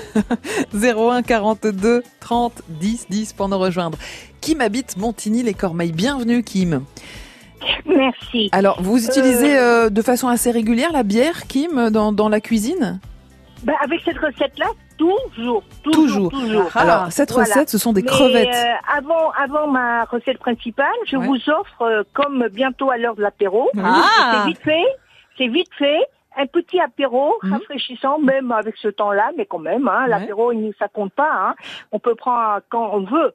01 0.74 1.22
42 1.22 2.02
30 2.20 2.62
10 2.80 3.06
10 3.10 3.32
pour 3.32 3.48
nous 3.48 3.58
rejoindre. 3.58 3.98
Kim 4.46 4.60
habite 4.60 4.96
Montigny-les-Cormeilles. 4.96 5.90
Bienvenue 5.90 6.44
Kim. 6.44 6.84
Merci. 7.84 8.48
Alors, 8.52 8.80
vous 8.80 9.04
utilisez 9.04 9.58
euh, 9.58 9.90
de 9.90 10.02
façon 10.02 10.28
assez 10.28 10.52
régulière 10.52 10.92
la 10.92 11.02
bière, 11.02 11.48
Kim, 11.48 11.90
dans, 11.90 12.12
dans 12.12 12.28
la 12.28 12.40
cuisine? 12.40 13.00
Ben, 13.64 13.74
avec 13.82 14.02
cette 14.04 14.18
recette-là, 14.18 14.66
toujours, 14.98 15.64
Toujours. 15.82 16.30
toujours, 16.30 16.30
toujours. 16.30 16.70
Ah, 16.76 16.80
Alors, 16.82 17.10
cette 17.12 17.32
voilà. 17.32 17.48
recette, 17.48 17.70
ce 17.70 17.76
sont 17.78 17.92
des 17.92 18.02
Mais, 18.02 18.06
crevettes. 18.08 18.54
euh, 18.54 18.96
avant, 18.96 19.32
avant 19.36 19.66
ma 19.66 20.04
recette 20.04 20.38
principale, 20.38 20.86
je 21.08 21.16
Ouais. 21.16 21.26
vous 21.26 21.50
offre, 21.50 21.82
euh, 21.82 22.04
comme 22.12 22.46
bientôt 22.52 22.88
à 22.92 22.98
l'heure 22.98 23.16
de 23.16 23.22
l'apéro, 23.22 23.68
Ah. 23.82 24.04
c'est 24.44 24.48
vite 24.50 24.60
fait, 24.62 24.84
c'est 25.38 25.48
vite 25.48 25.70
fait, 25.76 25.98
un 26.38 26.46
petit 26.46 26.78
apéro 26.78 27.34
Mhm. 27.42 27.54
rafraîchissant, 27.54 28.20
même 28.20 28.52
avec 28.52 28.76
ce 28.76 28.88
temps-là, 28.88 29.30
mais 29.36 29.46
quand 29.46 29.58
même, 29.58 29.88
hein, 29.88 30.04
Ouais. 30.04 30.10
l'apéro, 30.10 30.52
ça 30.78 30.86
compte 30.86 31.12
pas, 31.14 31.32
hein. 31.32 31.54
on 31.90 31.98
peut 31.98 32.14
prendre 32.14 32.60
quand 32.68 32.90
on 32.92 33.00
veut. 33.00 33.34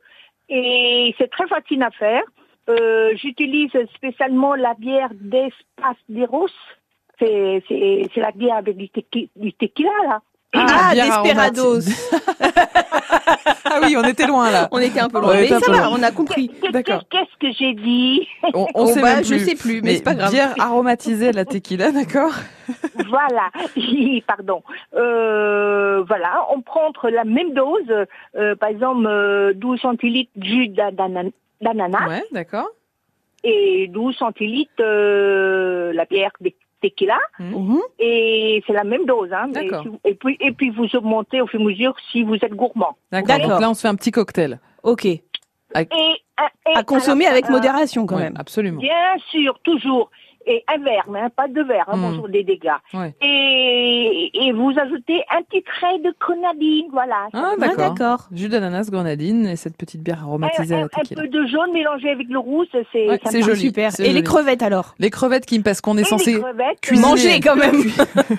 Et 0.53 1.15
c'est 1.17 1.31
très 1.31 1.47
facile 1.47 1.81
à 1.81 1.91
faire. 1.91 2.23
Euh, 2.69 3.11
J'utilise 3.15 3.71
spécialement 3.95 4.53
la 4.53 4.73
bière 4.73 5.09
d'Espace 5.13 5.97
d'Eros. 6.09 6.49
C'est 7.19 7.63
c'est- 7.67 8.09
c'est 8.13 8.19
la 8.19 8.31
bière 8.31 8.57
avec 8.57 8.75
du, 8.77 8.85
tequi- 8.87 9.29
du 9.35 9.53
tequila, 9.53 9.89
là. 10.07 10.19
Ah, 10.53 10.91
bière 10.93 11.23
Desperados. 11.23 11.79
Ah 13.81 13.85
oui, 13.87 13.97
on 13.97 14.03
était 14.03 14.27
loin 14.27 14.51
là. 14.51 14.67
On 14.71 14.79
était 14.79 14.99
un 14.99 15.09
peu 15.09 15.19
loin, 15.19 15.33
mais 15.33 15.47
ça 15.47 15.59
va, 15.71 15.89
on 15.91 16.01
a 16.03 16.11
compris. 16.11 16.49
Qu'est-ce 16.61 16.71
D'accord. 16.71 17.03
qu'est-ce 17.09 17.37
que 17.39 17.51
j'ai 17.57 17.73
dit 17.73 18.27
On, 18.53 18.67
on 18.75 18.83
Oh, 18.83 18.85
sait 18.87 19.01
bah, 19.01 19.15
même 19.15 19.23
je 19.23 19.29
plus. 19.35 19.39
sais 19.45 19.55
plus, 19.55 19.81
mais 19.81 19.95
c'est 19.95 20.03
pas 20.03 20.15
grave. 20.15 20.31
Bière 20.31 20.53
aromatisée 20.59 21.29
à 21.29 21.31
la 21.31 21.45
tequila, 21.45 21.91
d'accord 21.91 22.33
Voilà, 23.09 23.49
pardon. 24.27 24.61
Euh, 24.95 26.03
voilà, 26.07 26.45
on 26.53 26.61
prend 26.61 26.87
entre 26.87 27.09
la 27.09 27.23
même 27.23 27.53
dose, 27.53 28.05
euh, 28.35 28.55
par 28.55 28.69
exemple 28.69 29.05
euh, 29.07 29.53
12 29.55 29.79
centilitres 29.81 30.31
de 30.35 30.45
jus 30.45 30.67
d'a- 30.69 30.91
d'ana- 30.91 31.29
d'ananas 31.61 32.07
Ouais, 32.07 32.23
d'accord. 32.31 32.69
et 33.43 33.87
12 33.89 34.15
centilitres 34.15 34.71
euh, 34.79 35.91
la 35.93 36.05
bière 36.05 36.31
de 36.41 36.51
tequila. 36.81 37.17
Mhm. 37.39 37.79
Et 37.99 38.63
c'est 38.67 38.73
la 38.73 38.83
même 38.83 39.05
dose. 39.05 39.31
Hein, 39.31 39.47
mais 39.47 39.63
D'accord. 39.65 39.83
si 39.83 39.87
vous- 39.89 39.99
et, 40.05 40.15
puis, 40.15 40.37
et 40.39 40.51
puis 40.51 40.69
vous 40.71 40.87
augmentez 40.95 41.41
au 41.41 41.47
fur 41.47 41.59
et 41.59 41.63
à 41.63 41.65
mesure 41.67 41.95
si 42.11 42.23
vous 42.23 42.35
êtes 42.35 42.53
gourmand. 42.53 42.97
D'accord. 43.11 43.37
Donc 43.39 43.61
là, 43.61 43.69
on 43.69 43.73
se 43.73 43.81
fait 43.81 43.87
un 43.87 43.95
petit 43.95 44.11
cocktail. 44.11 44.59
Ok. 44.83 45.05
Et, 45.05 45.21
et 45.75 46.73
À 46.75 46.83
consommer 46.83 47.25
alors, 47.25 47.33
avec 47.37 47.45
euh, 47.49 47.53
modération 47.53 48.05
quand 48.05 48.15
Ouais, 48.17 48.23
même. 48.23 48.35
absolument. 48.37 48.81
Bien 48.81 49.15
sûr, 49.29 49.57
toujours. 49.63 50.09
Et 50.45 50.63
un 50.73 50.77
verre, 50.83 51.05
mais 51.09 51.19
hein, 51.19 51.29
pas 51.35 51.47
deux 51.47 51.63
verres, 51.63 51.85
hein, 51.87 51.97
Mm. 51.97 52.01
bonjour 52.01 52.29
des 52.29 52.43
dégâts. 52.43 52.71
Ouais. 52.93 53.13
Et, 53.21 54.29
et 54.33 54.51
vous 54.53 54.71
ajoutez 54.77 55.23
un 55.29 55.41
petit 55.43 55.63
trait 55.63 55.99
de 55.99 56.13
grenadine, 56.19 56.87
voilà. 56.91 57.27
Ah, 57.33 57.53
Ah, 57.61 57.75
d'accord. 57.77 58.27
Jus 58.31 58.49
d'ananas, 58.49 58.89
grenadine 58.91 59.45
et 59.47 59.55
cette 59.55 59.77
petite 59.77 60.01
bière 60.03 60.19
un, 60.21 60.27
aromatisée 60.27 60.75
à 60.75 60.77
un- 60.77 60.81
la 60.81 60.85
un 60.87 61.21
peu 61.21 61.27
de 61.27 61.45
jaune 61.45 61.71
mélangé 61.73 62.09
avec 62.09 62.27
le 62.29 62.39
rouge, 62.39 62.67
c'est 62.91 63.07
Ouais, 63.09 63.19
c'est 63.25 63.41
joli. 63.41 63.59
Super. 63.59 63.91
Et 63.99 64.11
les 64.13 64.23
crevettes 64.23 64.63
alors? 64.63 64.95
Les 64.99 65.09
crevettes, 65.09 65.45
Kim, 65.45 65.63
parce 65.63 65.81
qu'on 65.81 65.97
est 65.97 66.01
Et 66.01 66.05
censé 66.05 66.33
les 66.33 66.39
crevettes, 66.39 66.81
cuisiner. 66.81 67.07
Manger 67.07 67.39
quand 67.39 67.55
même. 67.55 67.75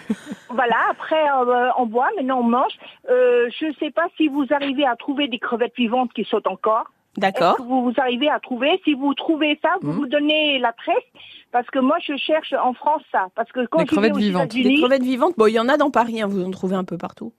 Voilà, 0.54 0.76
après 0.90 1.16
euh, 1.16 1.68
on 1.78 1.86
boit, 1.86 2.08
maintenant 2.16 2.40
on 2.40 2.42
mange. 2.42 2.72
Euh, 3.10 3.48
je 3.58 3.66
ne 3.66 3.72
sais 3.80 3.90
pas 3.90 4.04
si 4.18 4.28
vous 4.28 4.44
arrivez 4.50 4.84
à 4.84 4.96
trouver 4.96 5.26
des 5.28 5.38
crevettes 5.38 5.72
vivantes 5.76 6.12
qui 6.12 6.24
sautent 6.24 6.46
encore. 6.46 6.84
D'accord. 7.16 7.56
Vous, 7.60 7.92
arrivez 7.98 8.28
à 8.30 8.40
trouver? 8.40 8.80
Si 8.84 8.94
vous 8.94 9.12
trouvez 9.14 9.58
ça, 9.62 9.70
vous 9.82 9.90
Mhm. 9.92 9.96
vous 9.96 10.06
donnez 10.06 10.58
la 10.58 10.72
tresse. 10.72 10.96
Parce 11.50 11.66
que 11.68 11.78
moi, 11.78 11.96
je 12.00 12.16
cherche 12.16 12.54
en 12.54 12.72
France 12.72 13.02
ça. 13.12 13.26
Parce 13.34 13.52
que 13.52 13.66
quand 13.66 13.78
Des 13.80 13.84
je 13.84 13.90
vais 13.90 13.96
crevettes 13.96 14.14
aux 14.14 14.18
vivantes. 14.18 14.48
Des 14.48 14.74
crevettes 14.76 15.02
vivantes, 15.02 15.34
bon, 15.36 15.46
il 15.46 15.52
y 15.52 15.60
en 15.60 15.68
a 15.68 15.76
dans 15.76 15.90
Paris, 15.90 16.22
hein, 16.22 16.26
vous 16.26 16.42
en 16.42 16.50
trouvez 16.50 16.76
un 16.76 16.84
peu 16.84 16.96
partout. 16.96 17.32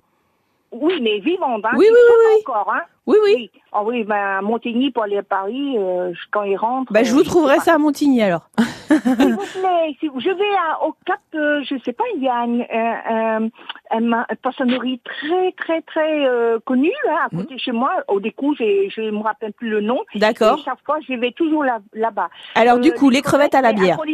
oui, 0.71 0.99
mais 1.01 1.19
vivantes, 1.19 1.63
hein, 1.65 1.71
Oui, 1.75 1.85
oui, 1.89 1.97
oui, 1.97 2.41
encore, 2.41 2.71
hein. 2.73 2.81
Oui, 3.05 3.17
oui. 3.23 3.31
Oui. 3.35 3.51
Ah 3.71 3.83
oui, 3.83 4.03
ben, 4.03 4.41
Montigny 4.41 4.91
pour 4.91 5.03
aller 5.03 5.17
à 5.17 5.23
Paris, 5.23 5.75
euh, 5.77 6.13
quand 6.31 6.43
ils 6.43 6.55
rentrent. 6.57 6.91
Bah, 6.93 7.03
je 7.03 7.11
euh, 7.11 7.15
vous 7.15 7.23
trouverai 7.23 7.59
ça 7.59 7.73
à 7.73 7.77
Montigny 7.77 8.21
alors. 8.21 8.49
S'il 9.01 9.33
vous 9.33 9.37
plaît, 9.59 9.95
si- 9.99 10.09
je 10.17 10.29
vais 10.29 10.55
à- 10.69 10.85
au 10.85 10.95
Cap, 11.05 11.19
euh, 11.35 11.61
je 11.63 11.75
sais 11.83 11.93
pas, 11.93 12.03
il 12.15 12.23
y 12.23 12.27
a 12.29 12.43
une, 12.45 12.65
un, 12.71 13.49
un, 13.91 14.13
un, 14.13 14.25
un 14.29 14.35
poissonnerie 14.41 14.99
très 15.03 15.51
très 15.53 15.81
très 15.81 16.25
euh, 16.25 16.59
connue 16.65 16.91
hein, 17.09 17.17
à 17.25 17.29
côté 17.35 17.55
de 17.55 17.59
chez 17.59 17.71
moi. 17.71 17.91
Au 18.07 18.19
découp, 18.19 18.55
je 18.55 19.09
me 19.11 19.21
rappelle 19.23 19.53
plus 19.53 19.69
le 19.69 19.81
nom. 19.81 19.99
D'accord. 20.15 20.59
Chaque 20.63 20.83
fois, 20.85 20.97
je 21.07 21.13
vais 21.13 21.31
toujours 21.31 21.63
là- 21.63 21.79
là-bas. 21.93 22.29
Alors, 22.55 22.77
Euh, 22.77 22.81
du 22.81 22.91
coup, 22.93 23.09
les 23.09 23.21
crevettes 23.21 23.55
à 23.55 23.61
la 23.61 23.73
bière. 23.73 23.97
À 23.99 24.05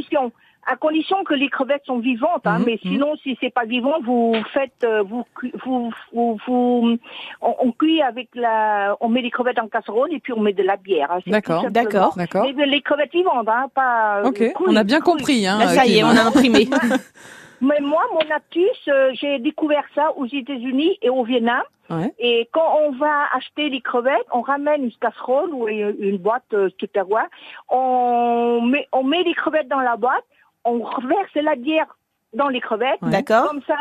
à 0.67 0.75
condition 0.75 1.23
que 1.23 1.33
les 1.33 1.49
crevettes 1.49 1.85
sont 1.85 1.99
vivantes, 1.99 2.45
hein, 2.45 2.59
Mhm, 2.59 2.65
mais 2.65 2.77
sinon, 2.81 3.15
si 3.23 3.37
c'est 3.41 3.49
pas 3.53 3.65
vivant, 3.65 3.95
vous 4.03 4.35
faites, 4.53 4.83
euh, 4.83 5.01
vous, 5.03 5.23
vous, 5.65 5.91
vous, 6.13 6.37
vous- 6.45 6.97
on, 7.41 7.55
on 7.59 7.71
cuit 7.71 8.01
avec 8.01 8.29
la, 8.35 8.95
on 9.01 9.09
met 9.09 9.21
les 9.21 9.31
crevettes 9.31 9.59
en 9.59 9.67
casserole 9.67 10.13
et 10.13 10.19
puis 10.19 10.33
on 10.33 10.39
met 10.41 10.53
de 10.53 10.63
la 10.63 10.77
bière. 10.77 11.11
hein, 11.11 11.19
D'accord, 11.27 11.63
tout 11.65 11.69
d'accord. 11.71 12.13
D'accord. 12.17 12.45
Mais 12.55 12.65
les 12.65 12.81
crevettes 12.81 13.11
vivantes, 13.13 13.47
hein, 13.47 13.67
pas. 13.73 14.21
Ok, 14.25 14.41
euh, 14.41 14.49
on 14.67 14.75
a 14.75 14.83
bien 14.83 14.99
compris. 15.01 15.47
Hein, 15.47 15.57
Là, 15.59 15.67
ça 15.69 15.85
y 15.85 15.97
est, 15.99 16.03
on 16.03 16.07
a 16.09 16.21
imprimé. 16.27 16.67
mais 17.61 17.79
moi, 17.81 18.03
mon 18.13 18.35
aptus, 18.35 18.63
euh, 18.87 19.11
j'ai 19.13 19.39
découvert 19.39 19.83
ça 19.95 20.11
aux 20.17 20.25
États-Unis 20.25 20.97
et 21.01 21.09
au 21.09 21.23
Vietnam. 21.23 21.63
Ouais. 21.89 22.13
Et 22.19 22.47
quand 22.51 22.75
on 22.85 22.91
va 22.91 23.25
acheter 23.35 23.67
les 23.69 23.81
crevettes, 23.81 24.27
on 24.31 24.41
ramène 24.41 24.83
une 24.83 24.91
casserole 25.01 25.49
ou 25.51 25.67
une 25.67 25.95
une 25.99 26.17
boîte 26.17 26.43
euh, 26.53 26.69
Tupperware. 26.77 27.25
On 27.67 28.61
met, 28.61 28.87
on 28.91 29.03
met 29.03 29.23
les 29.23 29.33
crevettes 29.33 29.67
dans 29.67 29.79
la 29.79 29.95
boîte, 29.95 30.23
on 30.65 30.79
reverse 30.79 31.33
la 31.35 31.55
bière 31.55 31.97
dans 32.33 32.47
les 32.47 32.61
crevettes. 32.61 32.99
D'accord. 33.01 33.47
Comme 33.47 33.61
ça, 33.65 33.77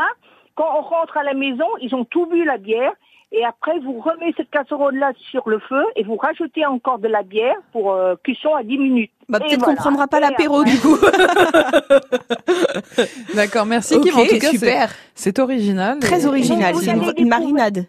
quand 0.55 0.69
on 0.79 0.83
rentre 0.83 1.17
à 1.17 1.23
la 1.23 1.35
maison, 1.35 1.67
ils 1.81 1.95
ont 1.95 2.05
tout 2.05 2.27
bu 2.27 2.45
la 2.45 2.59
bière. 2.59 2.93
Et 3.31 3.45
après, 3.45 3.79
vous 3.81 4.01
remettez 4.01 4.33
cette 4.38 4.51
casserole-là 4.51 5.12
sur 5.31 5.51
le 5.51 5.59
feu 5.59 5.85
et 5.97 6.03
vous 6.03 6.17
rajoutez 6.17 6.64
encore 6.64 6.99
de 6.99 7.09
la 7.09 7.23
bière 7.23 7.57
pour 7.73 7.93
euh, 7.93 8.14
cuisson 8.25 8.55
à 8.55 8.62
10 8.62 8.79
minutes. 8.79 9.11
Bah, 9.29 9.38
peut-être 9.38 9.59
qu'on 9.59 9.64
voilà. 9.67 9.81
prendra 9.81 10.09
pas 10.09 10.21
l'apéro 10.21 10.64
du 10.64 10.79
coup. 10.79 10.97
D'accord, 13.35 13.67
merci 13.67 13.97
Ok, 13.97 14.05
Kim. 14.05 14.19
En 14.19 14.25
tout 14.25 14.38
cas, 14.38 14.49
super. 14.49 14.91
c'est 15.14 15.38
original. 15.38 15.99
Très 15.99 16.25
original. 16.25 16.73
vous 16.73 16.81
C'est 16.81 16.95
une, 17.19 17.29
marinade. 17.29 17.85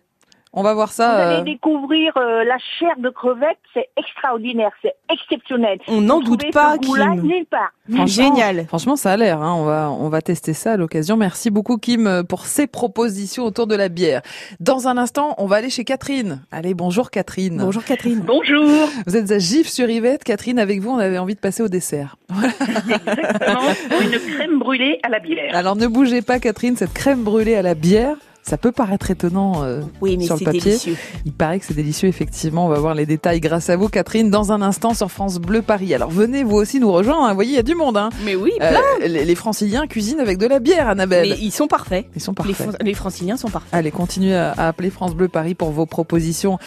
On 0.52 0.64
va 0.64 0.74
voir 0.74 0.88
Vous 0.88 0.94
ça. 0.94 1.16
euh, 1.20 1.36
allez 1.42 1.52
découvrir 1.54 2.12
euh, 2.18 2.44
la 2.44 2.58
chair 2.80 2.96
de 2.98 3.10
crevette, 3.10 3.60
c'est 3.74 3.88
extraordinaire, 3.98 4.72
c'est 4.82 4.96
exceptionnel. 5.14 5.78
On 5.88 6.02
n'en 6.02 6.20
Vous 6.22 6.36
doute 6.38 6.52
pas, 6.52 6.78
Kim. 6.80 7.22
nulle 7.22 7.46
part. 7.46 7.70
Franchement, 7.88 8.08
Génial. 8.08 8.66
Franchement, 8.68 8.96
ça 8.96 9.12
a 9.12 9.18
l'air. 9.18 9.42
Hein. 9.44 9.54
On 9.60 9.64
va, 9.66 9.92
on 9.92 10.10
va 10.10 10.22
tester 10.24 10.54
ça 10.54 10.72
à 10.74 10.78
l'occasion. 10.78 11.18
Merci 11.18 11.52
beaucoup 11.52 11.78
Kim 11.78 12.08
euh, 12.08 12.24
pour 12.24 12.48
ces 12.48 12.66
propositions 12.66 13.44
autour 13.46 13.68
de 13.68 13.76
la 13.76 13.90
bière. 13.90 14.22
Dans 14.60 14.88
un 14.88 14.98
instant, 14.98 15.36
on 15.38 15.46
va 15.46 15.58
aller 15.58 15.70
chez 15.70 15.84
Catherine. 15.84 16.42
Allez, 16.52 16.74
bonjour 16.74 17.12
Catherine. 17.12 17.58
Bonjour 17.58 17.84
Catherine. 17.84 18.22
Bonjour. 18.26 18.88
Vous 19.06 19.16
êtes 19.16 19.32
à 19.32 19.38
Gif-sur-Yvette. 19.38 20.24
Catherine, 20.24 20.58
avec 20.58 20.80
vous, 20.82 20.90
on 20.90 20.98
avait 20.98 21.20
envie 21.20 21.36
de 21.36 21.40
passer 21.40 21.62
au 21.62 21.68
dessert. 21.68 22.16
Exactement. 22.34 23.62
Une 24.02 24.34
crème 24.34 24.58
brûlée 24.60 25.00
à 25.04 25.10
la 25.10 25.20
bière. 25.20 25.56
Alors 25.56 25.76
ne 25.76 25.86
bougez 25.88 26.22
pas 26.24 26.40
Catherine, 26.40 26.76
cette 26.76 26.94
crème 26.94 27.24
brûlée 27.24 27.56
à 27.56 27.62
la 27.62 27.76
bière. 27.76 28.16
Ça 28.50 28.58
peut 28.58 28.72
paraître 28.72 29.12
étonnant 29.12 29.64
euh, 29.64 29.82
Oui, 30.02 30.18
mais 30.18 30.26
sur 30.26 30.36
le 30.36 30.44
papier. 30.44 30.60
délicieux. 30.60 30.96
Il 31.24 31.34
paraît 31.34 31.60
que 31.60 31.66
c'est 31.68 31.76
délicieux, 31.76 32.10
effectivement. 32.10 32.66
On 32.66 32.70
va 32.70 32.80
voir 32.80 32.96
les 32.96 33.06
détails 33.06 33.40
grâce 33.40 33.70
à 33.70 33.76
vous, 33.78 33.90
Catherine, 33.90 34.32
dans 34.32 34.52
un 34.52 34.64
instant 34.64 34.96
sur 34.96 35.12
France 35.12 35.38
Bleu 35.38 35.62
Paris. 35.62 35.94
Alors 35.94 36.10
venez 36.10 36.44
vous 36.44 36.56
aussi 36.56 36.80
nous 36.80 36.92
rejoindre. 36.92 37.26
hein. 37.26 37.30
Vous 37.30 37.36
voyez, 37.36 37.52
il 37.52 37.56
y 37.58 37.60
a 37.60 37.64
du 37.64 37.76
monde. 37.76 37.96
Hein. 37.96 38.10
Mais 38.26 38.36
oui, 38.36 38.52
Euh, 38.60 38.72
les, 39.06 39.24
les 39.24 39.36
franciliens 39.36 39.86
cuisinent 39.86 40.20
avec 40.20 40.40
de 40.40 40.48
la 40.48 40.58
bière, 40.58 40.90
Annabelle. 40.90 41.30
mais 41.30 41.38
ils 41.40 41.52
sont 41.52 41.68
parfaits. 41.68 42.08
Ils 42.16 42.22
sont 42.24 42.32
Les, 42.32 42.36
parfaits. 42.36 42.56
Fran- 42.70 42.78
les 42.84 42.94
franciliens 42.96 43.38
sont 43.38 43.50
parfaits. 43.50 43.70
Allez, 43.72 43.92
continuez 43.92 44.34
à, 44.36 44.54
à 44.54 44.68
appeler 44.70 44.90
France 44.90 45.14
Bleu 45.14 45.28
Paris 45.28 45.54
pour 45.54 45.70
vos 45.70 45.86
propositions 45.86 46.58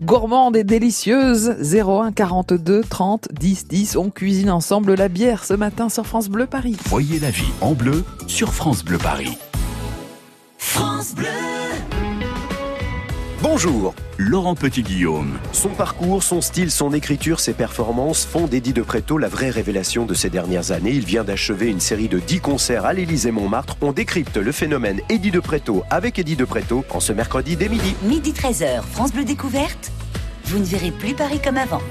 gourmandes 0.00 0.56
et 0.56 0.62
délicieuses. 0.64 1.56
01 1.60 2.12
42 2.12 2.82
30 2.88 3.28
10 3.32 3.66
10. 3.66 3.96
On 3.96 4.10
cuisine 4.10 4.50
ensemble 4.50 4.94
la 4.94 5.08
bière 5.08 5.44
ce 5.44 5.54
matin 5.54 5.88
sur 5.88 6.06
France 6.06 6.28
Bleu 6.28 6.46
Paris. 6.46 6.76
Voyez 6.86 7.18
la 7.18 7.30
vie 7.30 7.50
en 7.60 7.72
bleu 7.72 8.04
sur 8.28 8.52
France 8.52 8.84
Bleu 8.84 8.98
Paris. 8.98 9.36
Bonjour 13.42 13.94
Laurent 14.18 14.54
Petit-Guillaume. 14.54 15.38
Son 15.52 15.70
parcours, 15.70 16.22
son 16.22 16.40
style, 16.40 16.70
son 16.70 16.92
écriture, 16.92 17.40
ses 17.40 17.52
performances 17.52 18.24
font 18.24 18.46
d'Eddie 18.46 18.72
de 18.72 18.82
Préto 18.82 19.18
la 19.18 19.28
vraie 19.28 19.50
révélation 19.50 20.06
de 20.06 20.14
ces 20.14 20.30
dernières 20.30 20.70
années. 20.70 20.92
Il 20.92 21.04
vient 21.04 21.24
d'achever 21.24 21.66
une 21.66 21.80
série 21.80 22.08
de 22.08 22.18
10 22.18 22.40
concerts 22.40 22.86
à 22.86 22.92
l'Élysée-Montmartre. 22.92 23.76
On 23.80 23.92
décrypte 23.92 24.36
le 24.36 24.52
phénomène 24.52 25.00
Eddie 25.08 25.30
de 25.30 25.40
Préto 25.40 25.82
avec 25.90 26.18
Eddie 26.18 26.36
de 26.36 26.44
Préto 26.44 26.84
en 26.90 27.00
ce 27.00 27.12
mercredi 27.12 27.56
dès 27.56 27.68
midi. 27.68 27.94
Midi 28.04 28.32
13h, 28.32 28.82
France 28.82 29.12
Bleu 29.12 29.24
Découverte. 29.24 29.90
Vous 30.46 30.58
ne 30.58 30.64
verrez 30.64 30.90
plus 30.90 31.14
Paris 31.14 31.40
comme 31.42 31.58
avant. 31.58 31.82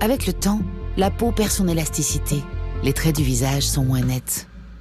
Avec 0.00 0.26
le 0.26 0.32
temps, 0.32 0.60
la 0.96 1.10
peau 1.10 1.32
perd 1.32 1.50
son 1.50 1.68
élasticité. 1.68 2.42
Les 2.82 2.92
traits 2.92 3.16
du 3.16 3.24
visage 3.24 3.64
sont 3.64 3.84
moins 3.84 4.02
nets. 4.02 4.46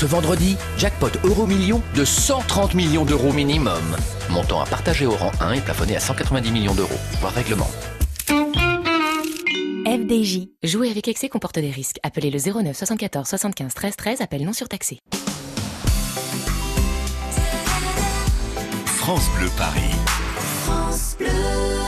Ce 0.00 0.06
vendredi, 0.06 0.56
jackpot 0.78 1.10
euro 1.24 1.46
million 1.46 1.82
de 1.94 2.06
130 2.06 2.72
millions 2.72 3.04
d'euros 3.04 3.34
minimum. 3.34 3.82
Montant 4.30 4.62
à 4.62 4.64
partager 4.64 5.04
au 5.04 5.10
rang 5.10 5.30
1 5.42 5.52
et 5.52 5.60
plafonné 5.60 5.94
à 5.94 6.00
190 6.00 6.50
millions 6.52 6.74
d'euros. 6.74 6.98
Voir 7.20 7.34
règlement. 7.34 7.68
FDJ. 9.84 10.48
Jouer 10.62 10.90
avec 10.90 11.06
excès 11.06 11.28
comporte 11.28 11.58
des 11.58 11.70
risques. 11.70 11.98
Appelez 12.02 12.30
le 12.30 12.38
09 12.38 12.74
74 12.74 13.28
75 13.28 13.74
13 13.74 13.96
13. 13.96 14.20
Appel 14.22 14.42
non 14.42 14.54
surtaxé. 14.54 15.00
France 18.86 19.28
Bleu 19.36 19.50
Paris. 19.58 19.90
J'écoutais 21.20 21.79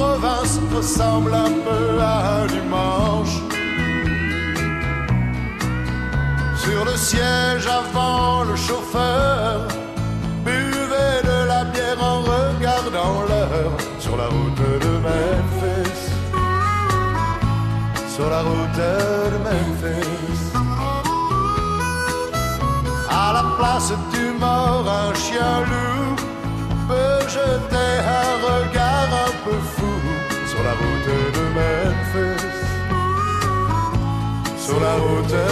province 0.00 0.58
ressemble 0.74 1.34
un 1.34 1.52
peu 1.66 1.86
à 2.00 2.16
un 2.38 2.46
dimanche. 2.46 3.36
Sur 6.64 6.84
le 6.90 6.96
siège 7.08 7.66
avant 7.80 8.44
le 8.50 8.56
chauffeur, 8.56 9.56
buvait 10.46 11.20
de 11.30 11.38
la 11.52 11.62
bière 11.72 12.00
en 12.12 12.18
regardant 12.34 13.16
l'heure 13.28 13.74
sur 13.98 14.16
la 14.16 14.28
route 14.34 14.62
de 14.84 14.92
Memphis. 15.06 16.02
Sur 18.14 18.28
la 18.34 18.40
route 18.48 18.76
de 18.82 18.94
Memphis. 19.46 20.42
À 23.24 23.32
la 23.38 23.44
place 23.58 23.92
du 24.14 24.24
mort, 24.44 24.86
un 25.04 25.12
chien 25.24 25.54
loup 25.70 26.16
peut 26.88 27.22
jeter 27.38 27.92
un 28.22 28.32
regard 28.48 29.10
un 29.26 29.32
peu 29.44 29.58
fou 29.74 29.79
Sur 34.70 34.78
la 34.78 34.94
route 34.94 35.26
de 35.26 35.44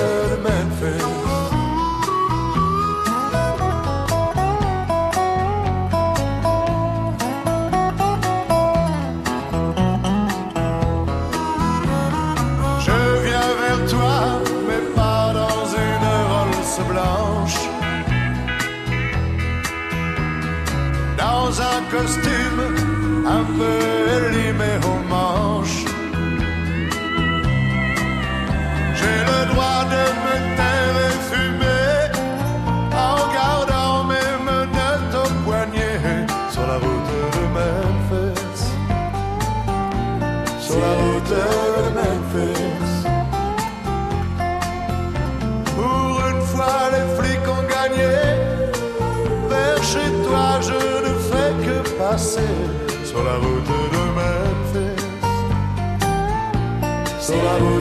Memphis. 0.44 1.02
Je 12.86 12.98
viens 13.24 13.50
vers 13.60 13.82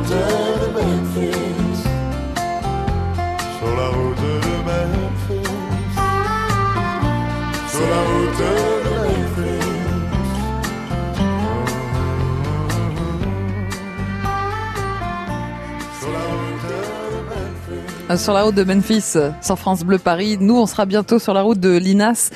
Sur 0.08 0.16
la 0.16 0.24
route 3.90 4.16
de 4.22 4.44
Memphis. 4.64 5.18
Sur. 18.08 18.18
Sur 18.18 18.34
la 18.34 18.44
route 18.44 18.56
de 18.56 18.64
Memphis. 18.64 19.18
Sur 19.42 19.60
France 19.60 19.84
Bleu 19.84 19.98
Paris. 19.98 20.38
Nous, 20.40 20.58
on 20.58 20.66
sera 20.68 20.86
bientôt 20.86 21.20
sur 21.20 21.34
la 21.34 21.42
route 21.42 21.60
de 21.60 21.76
Linas. 21.76 22.30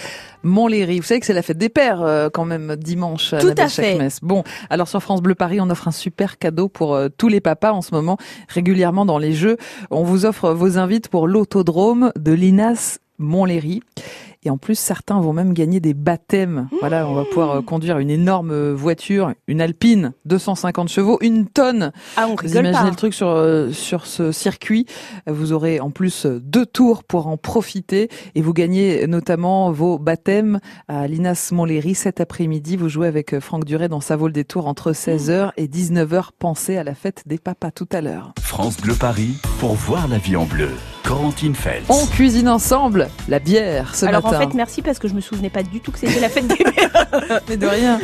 Montlhéry. 0.43 0.99
Vous 0.99 1.05
savez 1.05 1.19
que 1.19 1.25
c'est 1.25 1.33
la 1.33 1.41
fête 1.41 1.57
des 1.57 1.69
pères 1.69 2.01
euh, 2.01 2.29
quand 2.29 2.45
même 2.45 2.75
dimanche 2.75 3.33
Tout 3.39 3.53
à 3.57 3.67
fait. 3.67 3.97
Bon, 4.21 4.43
alors 4.69 4.87
sur 4.87 5.01
France 5.01 5.21
Bleu 5.21 5.35
Paris, 5.35 5.59
on 5.61 5.69
offre 5.69 5.87
un 5.87 5.91
super 5.91 6.37
cadeau 6.37 6.67
pour 6.67 6.95
euh, 6.95 7.09
tous 7.15 7.27
les 7.27 7.41
papas 7.41 7.71
en 7.71 7.81
ce 7.81 7.93
moment. 7.93 8.17
Régulièrement 8.47 9.05
dans 9.05 9.17
les 9.17 9.33
jeux, 9.33 9.57
on 9.89 10.03
vous 10.03 10.25
offre 10.25 10.51
vos 10.51 10.77
invites 10.77 11.07
pour 11.07 11.27
l'autodrome 11.27 12.11
de 12.17 12.31
Linas 12.31 12.99
Montlhéry. 13.17 13.81
Et 14.43 14.49
en 14.49 14.57
plus, 14.57 14.73
certains 14.73 15.19
vont 15.21 15.33
même 15.33 15.53
gagner 15.53 15.79
des 15.79 15.93
baptêmes. 15.93 16.67
Voilà, 16.79 17.07
on 17.07 17.13
va 17.13 17.25
pouvoir 17.25 17.51
euh, 17.51 17.61
conduire 17.61 17.99
une 17.99 18.09
énorme 18.09 18.49
euh, 18.49 18.73
voiture, 18.73 19.33
une 19.47 19.61
Alpine, 19.61 20.13
250 20.25 20.89
chevaux, 20.89 21.19
une 21.21 21.45
tonne. 21.45 21.91
Ah, 22.17 22.27
on 22.27 22.35
Vous 22.35 22.49
imaginez 22.57 22.71
pas. 22.71 22.89
le 22.89 22.95
truc 22.95 23.13
sur 23.13 23.27
euh, 23.27 23.71
sur 23.71 24.07
ce 24.07 24.31
circuit. 24.31 24.87
Vous 25.27 25.53
aurez 25.53 25.79
en 25.79 25.91
plus 25.91 26.25
deux 26.25 26.65
tours 26.65 27.03
pour 27.03 27.27
en 27.27 27.37
profiter 27.37 28.09
et 28.33 28.41
vous 28.41 28.53
gagnez 28.53 29.05
notamment 29.05 29.71
vos 29.71 29.99
baptêmes 29.99 30.59
à 30.87 31.07
l'Inas 31.07 31.49
Montlhéry 31.51 31.93
cet 31.93 32.19
après-midi. 32.19 32.77
Vous 32.77 32.89
jouez 32.89 33.07
avec 33.07 33.39
Franck 33.39 33.65
Duret 33.65 33.89
dans 33.89 34.01
sa 34.01 34.15
vol 34.15 34.31
des 34.31 34.43
tours 34.43 34.65
entre 34.65 34.91
16h 34.91 35.51
et 35.57 35.67
19h. 35.67 36.29
Pensez 36.39 36.77
à 36.77 36.83
la 36.83 36.95
fête 36.95 37.21
des 37.27 37.37
papas 37.37 37.69
tout 37.69 37.87
à 37.91 38.01
l'heure. 38.01 38.33
France 38.41 38.77
Bleu 38.77 38.95
Paris 38.95 39.35
pour 39.59 39.73
voir 39.75 40.07
la 40.07 40.17
vie 40.17 40.35
en 40.35 40.45
bleu. 40.45 40.69
Corentine 41.03 41.55
Feltz. 41.55 41.87
On 41.89 42.05
cuisine 42.05 42.47
ensemble 42.47 43.09
la 43.27 43.39
bière 43.39 43.95
ce 43.95 44.05
Alors 44.05 44.23
matin. 44.23 44.30
En 44.35 44.39
fait, 44.39 44.53
merci 44.55 44.81
parce 44.81 44.99
que 44.99 45.07
je 45.07 45.13
me 45.13 45.21
souvenais 45.21 45.49
pas 45.49 45.63
du 45.63 45.79
tout 45.79 45.91
que 45.91 45.99
c'était 45.99 46.19
la 46.19 46.29
fête 46.29 46.47
des 46.47 46.55
pères. 46.55 47.07
Mais 47.49 47.57
de 47.57 47.67
rien. 47.67 47.99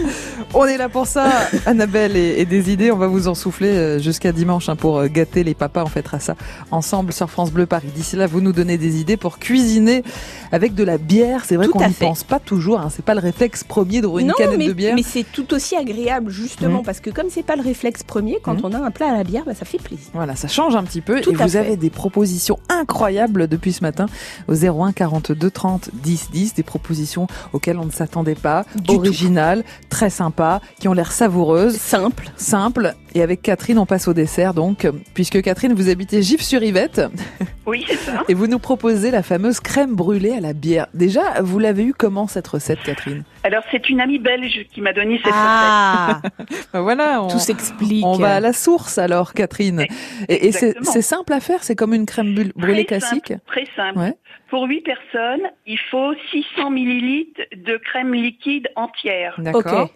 On 0.53 0.65
est 0.65 0.77
là 0.77 0.89
pour 0.89 1.07
ça, 1.07 1.29
Annabelle 1.65 2.15
et, 2.15 2.35
et 2.39 2.45
des 2.45 2.71
idées. 2.71 2.91
On 2.91 2.97
va 2.97 3.07
vous 3.07 3.27
en 3.27 3.35
souffler 3.35 3.69
euh, 3.69 3.99
jusqu'à 3.99 4.31
dimanche 4.31 4.69
hein, 4.69 4.75
pour 4.75 4.97
euh, 4.99 5.07
gâter 5.07 5.43
les 5.43 5.53
papas. 5.53 5.83
On 5.83 5.87
fêtera 5.87 6.19
ça 6.19 6.35
ensemble 6.71 7.13
sur 7.13 7.29
France 7.29 7.51
Bleu 7.51 7.65
Paris. 7.65 7.89
D'ici 7.95 8.15
là, 8.15 8.27
vous 8.27 8.41
nous 8.41 8.51
donnez 8.53 8.77
des 8.77 8.99
idées 8.99 9.17
pour 9.17 9.39
cuisiner 9.39 10.03
avec 10.51 10.73
de 10.75 10.83
la 10.83 10.97
bière. 10.97 11.43
C'est 11.45 11.55
vrai 11.55 11.67
qu'on 11.67 11.85
n'y 11.87 11.93
pense 11.93 12.23
pas 12.23 12.39
toujours. 12.39 12.79
Hein. 12.79 12.89
C'est 12.93 13.05
pas 13.05 13.13
le 13.13 13.21
réflexe 13.21 13.63
premier 13.63 14.01
d'ouvrir 14.01 14.25
une 14.27 14.33
canette 14.33 14.57
mais, 14.57 14.67
de 14.67 14.73
bière. 14.73 14.95
mais 14.95 15.03
c'est 15.03 15.25
tout 15.31 15.53
aussi 15.53 15.75
agréable 15.75 16.31
justement 16.31 16.79
Mhm. 16.79 16.85
parce 16.85 16.99
que 16.99 17.09
comme 17.09 17.27
c'est 17.29 17.43
pas 17.43 17.55
le 17.55 17.61
réflexe 17.61 18.03
premier, 18.03 18.39
quand 18.41 18.53
Mhm. 18.55 18.61
on 18.63 18.73
a 18.73 18.79
un 18.85 18.91
plat 18.91 19.09
à 19.09 19.13
la 19.17 19.23
bière, 19.23 19.43
bah, 19.45 19.53
ça 19.57 19.65
fait 19.65 19.77
plaisir. 19.81 20.07
Voilà, 20.13 20.35
ça 20.35 20.47
change 20.47 20.75
un 20.75 20.83
petit 20.83 21.01
peu. 21.01 21.21
Tout 21.21 21.31
et 21.31 21.35
vous 21.35 21.47
fait. 21.49 21.57
avez 21.57 21.75
des 21.77 21.89
propositions 21.89 22.59
incroyables 22.69 23.47
depuis 23.47 23.73
ce 23.73 23.81
matin 23.83 24.05
au 24.47 24.53
01 24.55 24.91
42 24.91 25.49
30 25.51 25.89
10 25.93 26.16
10. 26.31 26.55
Des 26.55 26.63
propositions 26.63 27.27
auxquelles 27.53 27.77
on 27.77 27.85
ne 27.85 27.91
s'attendait 27.91 28.35
pas. 28.35 28.65
Du 28.75 28.95
originales, 28.95 29.63
très 29.89 30.09
sympas, 30.09 30.61
qui 30.79 30.87
ont 30.87 30.93
l'air 30.93 31.11
savoureuses. 31.11 31.77
Simple. 31.77 32.31
Simple. 32.37 32.95
Et 33.15 33.21
avec 33.21 33.41
Catherine, 33.41 33.79
on 33.79 33.85
passe 33.85 34.07
au 34.07 34.13
dessert 34.13 34.53
donc, 34.53 34.87
puisque 35.13 35.41
Catherine, 35.41 35.73
vous 35.73 35.89
habitez 35.89 36.21
Gif-sur-Yvette 36.21 37.01
Oui, 37.65 37.83
c'est 37.87 37.95
ça. 37.95 38.23
et 38.27 38.33
vous 38.33 38.47
nous 38.47 38.59
proposez 38.59 39.11
la 39.11 39.23
fameuse 39.23 39.59
crème 39.59 39.95
brûlée 39.95 40.33
à 40.33 40.39
la 40.39 40.53
bière. 40.53 40.87
Déjà, 40.93 41.41
vous 41.41 41.57
l'avez 41.59 41.83
eu 41.83 41.93
comment 41.93 42.27
cette 42.27 42.47
recette, 42.47 42.79
Catherine? 42.83 43.23
Alors, 43.43 43.63
c'est 43.71 43.89
une 43.89 43.99
amie 44.01 44.19
belge 44.19 44.65
qui 44.71 44.81
m'a 44.81 44.93
donné 44.93 45.17
cette 45.23 45.33
Ah, 45.35 46.21
Ben 46.73 46.81
Voilà, 46.81 47.21
on, 47.23 47.27
tout 47.27 47.39
s'explique. 47.39 48.05
on 48.05 48.13
va 48.17 48.35
à 48.35 48.39
la 48.39 48.53
source 48.53 48.97
alors, 48.97 49.33
Catherine. 49.33 49.85
Et, 50.29 50.47
et 50.47 50.51
c'est 50.51 51.01
simple 51.01 51.33
à 51.33 51.39
faire, 51.39 51.63
c'est 51.63 51.75
comme 51.75 51.93
une 51.93 52.05
crème 52.05 52.33
brû- 52.35 52.51
brûlée 52.55 52.85
Très 52.85 52.99
classique? 52.99 53.27
simple, 53.29 53.41
Très 53.47 53.65
simple. 53.75 53.99
Ouais. 53.99 54.13
Pour 54.49 54.63
8 54.65 54.81
personnes, 54.81 55.41
il 55.65 55.79
faut 55.91 56.13
600 56.31 56.69
millilitres 56.69 57.41
de 57.55 57.77
crème 57.77 58.13
liquide 58.13 58.67
entière, 58.75 59.35
D'accord. 59.39 59.89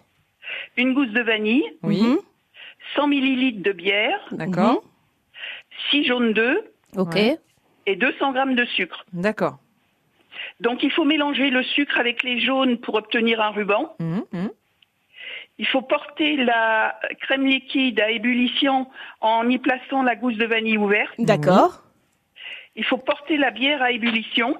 Une 0.76 0.92
gousse 0.92 1.10
de 1.12 1.22
vanille, 1.22 1.62
Oui, 1.82 2.02
Mhm. 2.02 2.18
100 2.96 3.06
millilitres 3.06 3.62
de 3.62 3.72
bière, 3.72 4.20
d'accord. 4.32 4.82
6 5.90 6.04
jaunes 6.04 6.32
d'œufs 6.32 6.62
Ok. 6.96 7.16
Et 7.86 7.96
200 7.96 8.32
grammes 8.32 8.54
de 8.54 8.64
sucre. 8.64 9.04
D'accord. 9.12 9.58
Donc, 10.60 10.82
il 10.82 10.90
faut 10.90 11.04
mélanger 11.04 11.50
le 11.50 11.62
sucre 11.62 11.98
avec 11.98 12.22
les 12.22 12.40
jaunes 12.40 12.78
pour 12.78 12.94
obtenir 12.94 13.40
un 13.40 13.50
ruban. 13.50 13.94
Mhm, 13.98 14.24
mhm. 14.32 14.50
Il 15.58 15.66
faut 15.66 15.82
porter 15.82 16.36
la 16.36 16.98
crème 17.20 17.46
liquide 17.46 18.00
à 18.00 18.10
ébullition 18.10 18.86
en 19.20 19.48
y 19.48 19.58
plaçant 19.58 20.02
la 20.02 20.16
gousse 20.16 20.36
de 20.36 20.46
vanille 20.46 20.78
ouverte. 20.78 21.12
D'accord. 21.18 21.82
Il 22.74 22.84
faut 22.84 22.96
porter 22.96 23.36
la 23.36 23.50
bière 23.50 23.82
à 23.82 23.92
ébullition. 23.92 24.56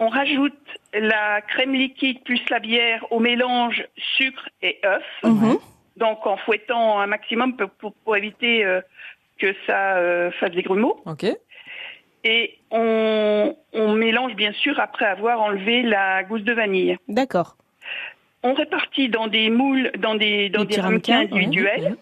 On 0.00 0.08
rajoute 0.08 0.54
la 0.92 1.40
crème 1.40 1.72
liquide 1.72 2.22
plus 2.22 2.40
la 2.50 2.60
bière 2.60 3.04
au 3.10 3.18
mélange 3.18 3.84
sucre 4.16 4.48
et 4.62 4.78
œuf. 4.84 5.04
Donc 5.98 6.26
en 6.26 6.36
fouettant 6.38 7.00
un 7.00 7.06
maximum 7.06 7.56
pour, 7.56 7.70
pour- 7.70 7.92
pour 8.04 8.16
éviter 8.16 8.64
euh, 8.64 8.80
que 9.38 9.54
ça 9.66 9.96
euh, 9.96 10.30
fasse 10.32 10.52
des 10.52 10.62
grumeaux. 10.62 11.00
Ok. 11.06 11.26
Et 12.24 12.58
on, 12.70 13.56
on 13.72 13.92
mélange 13.94 14.34
bien 14.34 14.52
sûr 14.52 14.78
après 14.80 15.04
avoir 15.06 15.40
enlevé 15.40 15.82
la 15.82 16.24
gousse 16.24 16.42
de 16.42 16.52
vanille. 16.52 16.96
D'accord. 17.08 17.56
On 18.42 18.54
répartit 18.54 19.08
dans 19.08 19.26
des 19.26 19.50
moules, 19.50 19.90
dans 19.98 20.14
des, 20.14 20.48
dans 20.50 20.60
Des 20.60 20.66
des 20.66 20.70
petits 20.74 20.80
ramequins 20.80 21.20
individuels, 21.20 21.96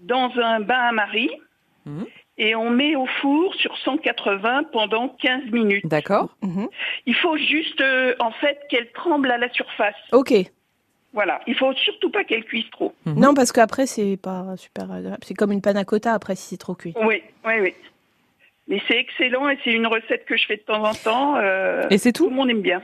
dans 0.00 0.30
un 0.38 0.60
bain 0.60 0.78
à 0.78 0.92
marie. 0.92 1.30
Mhm. 1.86 2.06
Et 2.38 2.54
on 2.54 2.70
met 2.70 2.96
au 2.96 3.06
four 3.20 3.54
sur 3.56 3.76
180 3.78 4.64
pendant 4.72 5.08
15 5.08 5.50
minutes. 5.52 5.86
D'accord. 5.86 6.34
Mhm. 6.42 6.68
Il 7.06 7.14
faut 7.14 7.36
juste, 7.36 7.80
euh, 7.80 8.14
en 8.18 8.30
fait, 8.30 8.58
qu'elle 8.70 8.90
tremble 8.92 9.30
à 9.30 9.38
la 9.38 9.50
surface. 9.50 9.94
Ok. 10.12 10.32
Voilà. 11.12 11.40
Il 11.46 11.54
faut 11.56 11.72
surtout 11.74 12.10
pas 12.10 12.24
qu'elle 12.24 12.44
cuise 12.44 12.68
trop. 12.70 12.94
Mhm. 13.06 13.18
Non, 13.18 13.34
parce 13.34 13.50
qu'après, 13.52 13.86
c'est 13.86 14.16
pas 14.16 14.54
super 14.56 14.90
agréable. 14.92 15.18
C'est 15.22 15.34
comme 15.34 15.50
une 15.52 15.60
panna 15.60 15.84
cotta 15.84 16.12
après 16.14 16.36
si 16.36 16.48
c'est 16.50 16.56
trop 16.56 16.74
cuit. 16.74 16.94
Oui, 17.02 17.22
oui, 17.44 17.52
oui. 17.60 17.74
Mais 18.68 18.80
c'est 18.86 18.96
excellent 18.98 19.48
et 19.48 19.58
c'est 19.64 19.72
une 19.72 19.86
recette 19.88 20.24
que 20.26 20.36
je 20.36 20.46
fais 20.46 20.56
de 20.56 20.62
temps 20.62 20.84
en 20.84 20.94
temps. 20.94 21.36
euh, 21.36 21.82
Et 21.90 21.98
c'est 21.98 22.12
tout 22.12 22.24
Tout 22.24 22.30
le 22.30 22.36
monde 22.36 22.50
aime 22.50 22.62
bien. 22.62 22.80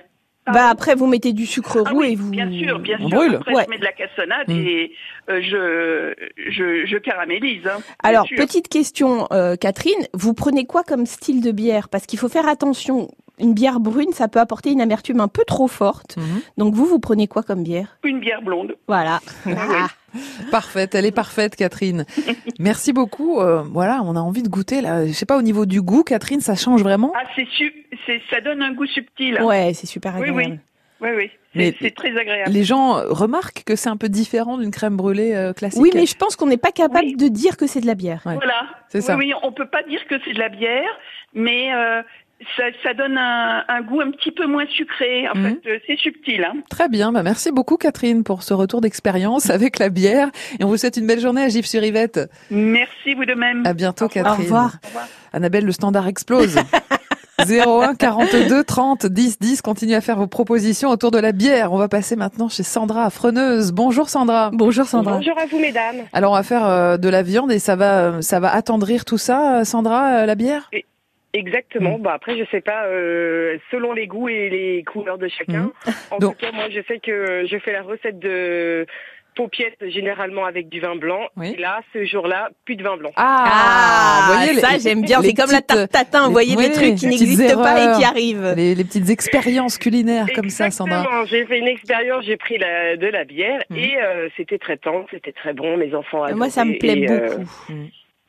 Bah 0.53 0.69
après 0.69 0.95
vous 0.95 1.09
mettez 1.09 1.33
du 1.33 1.45
sucre 1.45 1.83
Ah 1.85 1.91
roux 1.91 2.01
oui, 2.03 2.13
et 2.13 2.15
vous 2.15 2.31
Bien 2.31 2.49
sûr, 2.53 2.79
bien 2.79 2.99
on 3.01 3.09
sûr. 3.09 3.17
brûle. 3.19 3.35
Après, 3.35 3.53
Ouais. 3.55 3.65
je 3.65 3.71
mets 3.71 3.79
de 3.79 3.85
la 3.85 3.93
cassonade 3.93 4.49
Mm. 4.49 4.53
et 4.67 4.93
euh, 5.29 5.41
je, 5.43 6.51
je, 6.53 6.87
je 6.87 6.97
caramélise. 6.99 7.67
hein, 7.67 7.79
Alors, 8.05 8.29
petite 8.29 8.69
question, 8.69 9.27
euh, 9.33 9.57
Catherine, 9.57 10.07
vous 10.15 10.35
prenez 10.35 10.65
quoi 10.65 10.85
comme 10.85 11.05
style 11.05 11.43
de 11.43 11.51
bière? 11.51 11.89
Parce 11.89 12.07
qu'il 12.07 12.19
faut 12.21 12.29
faire 12.29 12.47
attention, 12.49 13.09
une 13.39 13.55
bière 13.55 13.81
brune, 13.81 14.13
ça 14.13 14.29
peut 14.29 14.41
apporter 14.41 14.71
une 14.73 14.81
amertume 14.81 15.21
un 15.21 15.29
peu 15.29 15.43
trop 15.47 15.69
forte. 15.69 16.17
Donc 16.57 16.75
vous, 16.75 16.87
vous 16.87 16.99
prenez 16.99 17.27
quoi 17.27 17.43
comme 17.43 17.63
bière? 17.63 17.99
Une 18.05 18.21
bière 18.21 18.43
blonde. 18.43 18.77
Voilà. 18.89 19.21
Ah 19.47 19.89
Parfaite, 20.51 20.95
elle 20.95 21.05
est 21.05 21.13
parfaite, 21.13 21.57
Catherine. 21.57 22.07
Merci 22.59 22.95
beaucoup. 22.95 23.39
Euh, 23.41 23.63
voilà, 23.71 24.01
on 24.03 24.17
a 24.17 24.21
envie 24.21 24.43
de 24.43 24.49
goûter 24.49 24.81
là. 24.81 25.07
Je 25.07 25.13
sais 25.13 25.27
pas 25.27 25.37
au 25.37 25.43
niveau 25.43 25.67
du 25.67 25.83
goût, 25.83 26.03
Catherine, 26.05 26.41
ça 26.41 26.55
change 26.55 26.83
vraiment? 26.83 27.13
Ah, 27.15 27.25
c'est 27.37 27.47
su- 27.49 27.87
c'est 28.07 28.23
ça 28.31 28.41
donne 28.41 28.63
un 28.63 28.73
goût 28.73 28.87
subtil. 28.87 29.39
Ouais, 29.43 29.73
c'est 29.75 29.87
super 29.87 30.15
Oui, 30.19 30.31
agréable. 30.31 30.59
oui, 31.03 31.09
oui, 31.11 31.17
oui. 31.17 31.31
Mais 31.55 31.73
C'est 31.79 31.87
c'est 31.87 31.91
très 31.95 32.17
agréable. 32.17 32.51
Les 32.51 32.65
gens 32.65 32.95
remarquent 33.09 33.63
que 33.65 33.77
c'est 33.77 33.91
un 33.91 33.97
peu 33.99 34.09
différent 34.09 34.57
d'une 34.57 34.71
crème 34.71 34.97
brûlée 34.97 35.35
euh, 35.35 35.53
classique. 35.53 35.83
Oui, 35.83 35.91
mais 35.95 36.07
je 36.07 36.17
pense 36.17 36.35
qu'on 36.37 36.47
n'est 36.47 36.57
pas 36.57 36.73
capable 36.73 37.17
de 37.17 37.29
dire 37.29 37.57
que 37.59 37.67
c'est 37.67 37.81
de 37.81 37.87
la 37.87 37.95
bière. 37.95 38.21
Voilà. 38.25 38.67
C'est 38.89 39.03
ça. 39.03 39.17
Oui, 39.17 39.27
oui, 39.27 39.35
on 39.43 39.53
peut 39.53 39.69
pas 39.69 39.83
dire 39.83 40.07
que 40.07 40.15
c'est 40.25 40.33
de 40.33 40.39
la 40.39 40.49
bière, 40.49 40.89
mais 41.35 41.75
euh, 41.75 42.03
ça, 42.57 42.65
ça 42.83 42.95
donne 42.95 43.17
un, 43.19 43.65
un 43.69 43.81
goût 43.83 44.01
un 44.01 44.11
petit 44.11 44.31
peu 44.31 44.47
moins 44.47 44.67
sucré. 44.67 45.27
En 45.29 45.39
Mhm. 45.39 45.49
fait, 45.63 45.71
euh, 45.71 45.79
c'est 45.87 45.97
subtil. 45.99 46.45
Hein. 46.45 46.55
Très 46.71 46.89
bien, 46.89 47.13
bah 47.13 47.23
merci 47.23 47.51
beaucoup 47.51 47.77
Catherine 47.77 48.25
pour 48.25 48.43
ce 48.43 48.53
retour 48.55 48.81
d'expérience 48.81 49.49
avec 49.51 49.79
la 49.79 49.89
bière 49.89 50.29
et 50.59 50.65
on 50.65 50.69
vous 50.69 50.77
souhaite 50.77 50.97
une 50.97 51.07
belle 51.07 51.21
journée 51.21 51.43
à 51.43 51.49
Gif-sur-Yvette. 51.49 52.21
Merci 52.51 53.15
vous 53.15 53.25
de 53.25 53.35
même. 53.35 53.63
À 53.67 53.73
bientôt 53.75 54.09
Catherine. 54.09 54.35
Au 54.41 54.43
revoir. 54.43 54.73
Annabelle, 55.33 55.65
le 55.65 55.73
standard 55.73 56.07
explose. 56.09 56.57
01 57.39 57.95
42 57.95 58.65
30 58.65 59.07
10 59.07 59.39
10, 59.39 59.61
continuez 59.63 59.95
à 59.95 60.01
faire 60.01 60.17
vos 60.17 60.27
propositions 60.27 60.89
autour 60.89 61.11
de 61.11 61.19
la 61.19 61.33
bière. 61.33 61.73
On 61.73 61.77
va 61.77 61.87
passer 61.89 62.17
maintenant 62.17 62.49
chez 62.49 62.63
Sandra 62.63 63.05
à 63.05 63.11
Freneuse. 63.11 63.73
Bonjour 63.73 64.09
Sandra. 64.09 64.51
Bonjour 64.55 64.87
Bonjour 64.91 65.39
à 65.39 65.45
vous, 65.47 65.59
mesdames. 65.61 65.97
Alors 66.15 66.33
on 66.33 66.35
va 66.35 66.43
faire 66.43 66.65
euh, 66.67 66.97
de 66.97 67.09
la 67.11 67.23
viande 67.23 67.53
et 67.53 67.59
ça 67.59 67.77
va 67.77 68.23
ça 68.23 68.41
va 68.41 68.55
attendrir 68.55 69.05
tout 69.05 69.19
ça, 69.19 69.59
euh, 69.61 69.65
Sandra, 69.65 70.23
euh, 70.23 70.27
la 70.27 70.35
bière? 70.35 70.69
Et- 70.73 70.87
Exactement. 71.33 71.99
Bon 71.99 72.11
après, 72.11 72.39
je 72.39 72.45
sais 72.51 72.61
pas 72.63 72.85
euh, 72.87 73.59
selon 73.71 73.93
les 73.93 74.07
goûts 74.07 74.29
et 74.29 74.49
les 74.49 74.85
couleurs 74.85 75.19
de 75.19 75.29
chacun. 75.29 75.71
En 76.11 76.19
Donc- 76.19 76.39
tout 76.39 76.47
cas, 76.47 76.53
moi, 76.53 76.65
je 76.71 76.81
sais 76.89 76.99
que 76.99 77.47
je 77.51 77.59
fais 77.59 77.73
la 77.73 77.83
recette 77.83 78.19
de 78.19 78.87
paupiètes 79.35 79.77
généralement 79.89 80.47
avec 80.47 80.71
du 80.71 80.81
vin 80.81 80.97
blanc. 80.97 81.21
Et 81.43 81.57
là, 81.59 81.81
ce 81.93 82.07
jour-là, 82.07 82.49
plus 82.65 82.75
de 82.77 82.83
vin 82.83 82.97
blanc. 82.97 83.11
Ah, 83.17 84.29
vous 84.31 84.35
voyez, 84.35 84.61
ça, 84.61 84.79
j'aime 84.79 85.03
bien. 85.03 85.21
C'est 85.21 85.35
comme 85.35 85.51
la 85.51 85.61
tarte 85.61 85.91
tatin, 85.93 86.25
vous 86.27 86.33
voyez, 86.33 86.57
des 86.57 86.69
oui, 86.69 86.73
trucs 86.73 86.95
qui 86.95 87.07
n'existent 87.07 87.63
pas 87.63 87.79
et 87.95 87.99
qui 87.99 88.05
arrivent. 88.05 88.55
Les, 88.57 88.75
les 88.75 88.85
petites 88.85 89.11
expériences 89.11 89.77
culinaires 89.77 90.29
comme 90.35 90.49
ça, 90.49 90.71
Sandra. 90.71 91.01
Exactement. 91.01 91.27
J'ai 91.27 91.45
fait 91.45 91.59
une 91.59 91.69
expérience. 91.69 92.25
J'ai 92.25 92.39
pris 92.39 92.57
la, 92.57 92.97
de 92.97 93.07
la 93.09 93.25
bière 93.25 93.61
Mhm. 93.69 93.77
et 93.77 93.97
euh, 94.03 94.29
c'était 94.39 94.57
très 94.59 94.79
tendre, 94.79 95.05
c'était 95.11 95.33
très 95.33 95.53
bon. 95.53 95.77
Mes 95.77 95.95
enfants. 95.95 96.25
Moi, 96.35 96.49
ça 96.49 96.65
me 96.65 96.71
adoraient. 96.71 96.79
plaît 96.79 96.99
Et, 97.01 97.11
euh, 97.11 97.29
beaucoup. 97.37 97.73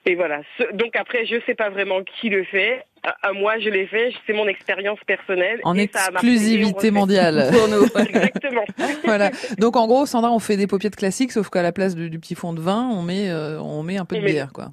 Et 0.07 0.15
voilà. 0.15 0.39
Donc 0.73 0.95
après, 0.95 1.25
je 1.25 1.35
sais 1.45 1.53
pas 1.53 1.69
vraiment 1.69 1.99
qui 2.01 2.29
le 2.29 2.45
fait. 2.45 2.85
À, 3.21 3.33
moi, 3.33 3.59
je 3.59 3.69
l'ai 3.69 3.87
fait. 3.87 4.13
C'est 4.25 4.33
mon 4.33 4.47
expérience 4.47 4.99
personnelle. 5.05 5.59
En 5.63 5.77
et 5.77 5.83
exclusivité 5.83 6.91
mondiale. 6.91 7.49
Pour 7.53 7.67
nous. 7.67 7.83
Exactement. 7.85 8.63
voilà. 9.03 9.31
Donc 9.59 9.75
en 9.75 9.85
gros, 9.85 10.05
Sandra, 10.05 10.31
on 10.31 10.39
fait 10.39 10.55
des 10.55 10.65
paupiètes 10.67 10.95
classiques, 10.95 11.33
sauf 11.33 11.49
qu'à 11.49 11.61
la 11.61 11.73
place 11.73 11.93
du, 11.93 12.09
du 12.09 12.19
petit 12.19 12.35
fond 12.35 12.53
de 12.53 12.61
vin, 12.61 12.89
on 12.89 13.01
met 13.01 13.29
euh, 13.29 13.59
on 13.59 13.83
met 13.83 13.97
un 13.97 14.05
peu 14.05 14.15
de 14.15 14.21
met- 14.21 14.31
bière, 14.31 14.53
quoi. 14.53 14.69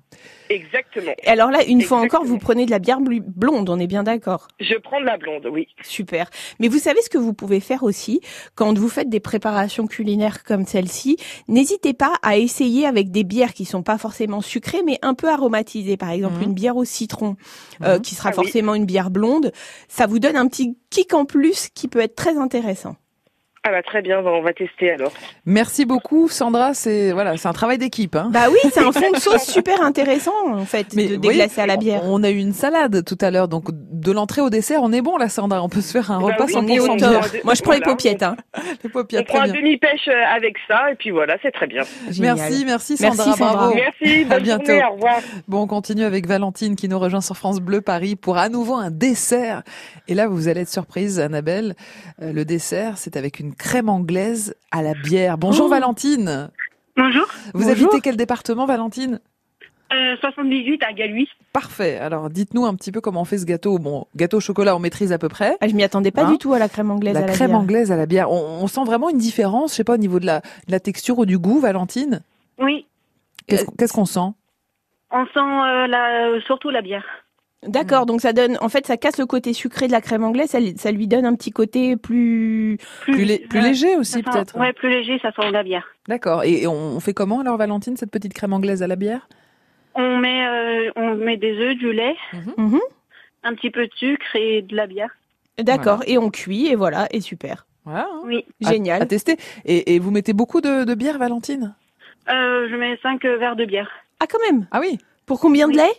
Exactement. 0.54 1.12
Et 1.22 1.28
alors 1.28 1.50
là, 1.50 1.64
une 1.66 1.82
fois 1.82 1.98
encore, 1.98 2.24
vous 2.24 2.38
prenez 2.38 2.64
de 2.64 2.70
la 2.70 2.78
bière 2.78 3.00
blonde, 3.00 3.68
on 3.68 3.78
est 3.78 3.86
bien 3.88 4.04
d'accord 4.04 4.46
Je 4.60 4.74
prends 4.76 5.00
de 5.00 5.04
la 5.06 5.16
blonde, 5.18 5.46
oui. 5.50 5.66
Super. 5.82 6.30
Mais 6.60 6.68
vous 6.68 6.78
savez 6.78 7.02
ce 7.02 7.10
que 7.10 7.18
vous 7.18 7.34
pouvez 7.34 7.58
faire 7.60 7.82
aussi 7.82 8.20
quand 8.54 8.76
vous 8.78 8.88
faites 8.88 9.08
des 9.08 9.20
préparations 9.20 9.86
culinaires 9.86 10.44
comme 10.44 10.64
celle-ci? 10.64 11.16
N'hésitez 11.48 11.92
pas 11.92 12.12
à 12.22 12.36
essayer 12.38 12.86
avec 12.86 13.10
des 13.10 13.24
bières 13.24 13.52
qui 13.52 13.64
sont 13.64 13.82
pas 13.82 13.98
forcément 13.98 14.40
sucrées, 14.40 14.82
mais 14.86 14.98
un 15.02 15.14
peu 15.14 15.28
aromatisées. 15.28 15.96
Par 15.96 16.10
exemple, 16.10 16.42
une 16.42 16.54
bière 16.54 16.76
au 16.76 16.84
citron, 16.84 17.36
euh, 17.82 17.98
qui 17.98 18.14
sera 18.14 18.28
Ah 18.28 18.32
oui. 18.38 18.44
forcément 18.44 18.74
une 18.74 18.86
bière 18.86 19.10
blonde. 19.10 19.52
Ça 19.88 20.06
vous 20.06 20.18
donne 20.20 20.36
un 20.36 20.46
petit 20.46 20.78
kick 20.90 21.14
en 21.14 21.24
plus 21.24 21.68
qui 21.74 21.88
peut 21.88 22.00
être 22.00 22.14
très 22.14 22.36
intéressant. 22.38 22.96
Ah 23.66 23.70
bah 23.70 23.83
très 23.83 24.03
bien, 24.03 24.20
on 24.20 24.42
va 24.42 24.53
tester 24.53 24.90
alors. 24.92 25.11
Merci 25.46 25.87
beaucoup, 25.87 26.29
Sandra. 26.29 26.74
C'est 26.74 27.12
voilà, 27.12 27.37
c'est 27.38 27.48
un 27.48 27.53
travail 27.55 27.79
d'équipe. 27.79 28.14
Hein. 28.14 28.29
Bah 28.31 28.46
oui, 28.50 28.59
c'est 28.72 28.81
un 28.85 28.92
fond 28.92 29.11
de 29.11 29.16
sauce 29.20 29.44
super 29.46 29.83
intéressant 29.83 30.33
en 30.53 30.66
fait 30.66 30.94
de 30.94 31.16
déglacer 31.16 31.62
à 31.62 31.66
la 31.66 31.77
bière. 31.77 32.03
On 32.05 32.22
a 32.22 32.31
eu 32.31 32.37
une 32.37 32.53
salade 32.53 33.03
tout 33.05 33.16
à 33.22 33.31
l'heure, 33.31 33.48
donc 33.48 33.68
de 33.72 34.12
l'entrée 34.12 34.42
au 34.42 34.50
dessert, 34.50 34.81
on 34.83 34.92
est 34.92 35.00
bon 35.00 35.16
là, 35.16 35.31
Sandra. 35.31 35.62
On 35.62 35.70
peut 35.70 35.81
se 35.81 35.92
faire 35.92 36.11
un 36.11 36.18
Bah 36.20 36.27
repas 36.27 36.44
oui, 36.44 36.53
sans 36.53 36.61
on 36.61 36.64
bière. 36.64 37.20
Moi, 37.44 37.55
je 37.55 37.62
prends 37.62 37.72
les 37.72 37.79
Voilà. 37.79 37.92
paupiètes, 37.92 38.22
hein. 38.22 38.37
les 38.85 39.18
On 39.18 39.22
prend 39.24 39.40
un 39.40 39.48
demi-pêche 39.48 40.09
euh, 40.09 40.35
avec 40.37 40.57
ça 40.68 40.90
et 40.92 40.94
puis 40.96 41.11
voilà, 41.11 41.37
c'est 41.40 41.53
très 41.53 41.66
bien. 41.66 41.85
Merci, 42.20 42.64
merci 42.66 42.96
Sandra, 42.98 43.24
Merci, 43.24 43.38
Sandra. 43.38 43.55
bravo. 43.55 43.74
Merci, 43.74 44.22
à 44.24 44.35
bonne 44.35 44.42
bientôt. 44.42 44.66
journée, 44.66 44.85
au 44.90 44.94
revoir. 44.94 45.20
Bon, 45.48 45.62
on 45.62 45.66
continue 45.66 46.05
avec 46.05 46.27
Valentine 46.27 46.77
qui 46.77 46.88
nous 46.88 46.98
rejoint 46.98 47.22
sur 47.22 47.37
France 47.38 47.61
Bleu 47.61 47.81
Paris 47.81 48.14
pour 48.14 48.37
à 48.37 48.50
nouveau 48.50 48.74
un 48.74 48.90
dessert. 48.90 49.62
Et 50.07 50.14
là, 50.14 50.29
vous 50.29 50.48
allez 50.48 50.61
être 50.62 50.68
surprise, 50.68 51.18
Annabelle. 51.18 51.74
Euh, 52.20 52.33
le 52.33 52.44
dessert, 52.44 52.98
c'est 52.98 53.16
avec 53.16 53.40
une 53.40 53.53
crème 53.54 53.88
anglaise 53.88 54.54
à 54.70 54.82
la 54.82 54.94
bière. 54.94 55.38
Bonjour 55.38 55.66
Oh. 55.66 55.70
Valentine. 55.70 56.50
Bonjour. 56.96 57.26
Vous 57.54 57.68
habitez 57.68 58.00
quel 58.02 58.16
département, 58.16 58.66
Valentine? 58.66 59.20
Euh, 59.92 60.16
78 60.20 60.82
à 60.82 60.92
Galuis. 60.92 61.28
Parfait. 61.52 61.98
Alors, 61.98 62.30
dites-nous 62.30 62.64
un 62.64 62.74
petit 62.74 62.90
peu 62.90 63.00
comment 63.00 63.20
on 63.20 63.24
fait 63.24 63.38
ce 63.38 63.44
gâteau. 63.44 63.78
Bon, 63.78 64.06
gâteau 64.16 64.38
au 64.38 64.40
chocolat, 64.40 64.74
on 64.74 64.78
maîtrise 64.80 65.12
à 65.12 65.18
peu 65.18 65.28
près. 65.28 65.56
Ah, 65.60 65.68
je 65.68 65.74
m'y 65.74 65.82
attendais 65.84 66.10
pas 66.10 66.24
Hein 66.24 66.32
du 66.32 66.38
tout 66.38 66.52
à 66.52 66.58
la 66.58 66.68
crème 66.68 66.90
anglaise 66.90 67.14
La 67.14 67.20
à 67.20 67.26
la 67.26 67.32
crème 67.32 67.48
bière. 67.50 67.60
anglaise 67.60 67.92
à 67.92 67.96
la 67.96 68.06
bière. 68.06 68.30
On, 68.30 68.62
on 68.62 68.66
sent 68.66 68.84
vraiment 68.84 69.08
une 69.10 69.18
différence, 69.18 69.70
je 69.72 69.76
sais 69.76 69.84
pas, 69.84 69.94
au 69.94 69.98
niveau 69.98 70.18
de 70.18 70.26
la, 70.26 70.40
de 70.40 70.72
la 70.72 70.80
texture 70.80 71.18
ou 71.18 71.26
du 71.26 71.38
goût, 71.38 71.60
Valentine? 71.60 72.22
Oui, 72.58 72.86
Qu'est-ce 73.46 73.66
qu'est-ce 73.78 73.92
qu'on 73.92 74.06
sent? 74.06 74.32
On 75.12 75.26
sent 75.26 75.38
euh, 75.38 75.86
la, 75.86 76.40
surtout 76.46 76.70
la 76.70 76.80
bière. 76.82 77.04
D'accord, 77.68 78.07
donc 78.07 78.20
ça 78.20 78.33
donne, 78.33 78.59
en 78.61 78.68
fait, 78.68 78.87
ça 78.87 78.96
casse 78.96 79.18
le 79.18 79.27
côté 79.27 79.53
sucré 79.53 79.87
de 79.87 79.92
la 79.92 80.00
crème 80.00 80.24
anglaise, 80.24 80.50
ça, 80.50 80.61
lui- 80.61 80.74
ça 80.77 80.90
lui 80.92 81.07
donne 81.07 81.24
un 81.24 81.35
petit 81.35 81.50
côté 81.50 81.96
plus 81.96 82.79
Plus, 83.03 83.24
lé- 83.24 83.46
plus 83.48 83.61
léger 83.61 83.96
aussi, 83.96 84.12
Ça 84.12 84.18
sent- 84.18 84.24
peut-être 84.33 84.59
Ouais, 84.59 84.72
plus 84.72 84.90
léger, 84.90 85.18
ça 85.20 85.33
sent 85.33 85.50
la 85.50 85.62
bière. 85.62 85.87
D'accord. 86.09 86.44
Et, 86.44 86.62
et 86.62 86.66
on, 86.66 87.00
fait 87.00 87.14
comment 87.14 87.40
alors, 87.40 87.57
Valentine, 87.57 87.96
cette 87.96 88.11
petite 88.11 88.35
crème 88.35 88.53
anglaise 88.53 88.83
à 88.83 88.87
la 88.87 88.96
bière? 88.96 89.29
On 89.94 90.18
met, 90.18 90.46
euh, 90.46 90.90
on 90.96 91.14
met 91.14 91.37
des 91.37 91.57
œufs, 91.59 91.77
du 91.77 91.92
lait, 91.92 92.16
Mhm. 92.57 92.81
un 93.44 93.55
petit 93.55 93.70
peu 93.70 93.87
de 93.87 93.92
sucre 93.94 94.35
et 94.37 94.62
de 94.62 94.74
la 94.77 94.87
bière. 94.87 95.11
D'accord, 95.59 96.03
et 96.07 96.18
on 96.18 96.31
cuit, 96.31 96.66
et 96.66 96.74
voilà, 96.74 97.07
et 97.12 97.20
super. 97.20 97.66
Voilà. 97.85 98.09
hein. 98.12 98.22
Oui. 98.24 98.44
À- 98.64 98.72
Génial. 98.72 99.03
À, 99.03 99.07
tester. 99.07 99.37
Et, 99.64 99.94
et 99.94 99.98
vous 99.98 100.11
mettez 100.11 100.33
beaucoup 100.33 100.61
de, 100.61 100.85
de 100.85 100.94
bière, 100.94 101.18
Valentine? 101.18 101.74
Euh, 102.29 102.66
je 102.70 102.74
mets 102.77 102.98
5 103.03 103.22
verres 103.24 103.57
de 103.57 103.64
bière. 103.66 103.90
Ah, 104.20 104.27
quand 104.27 104.38
même? 104.50 104.66
Ah 104.72 104.81
oui 104.81 104.98
Pour 105.27 105.38
combien 105.40 105.68
de 105.68 105.77
lait? 105.77 105.92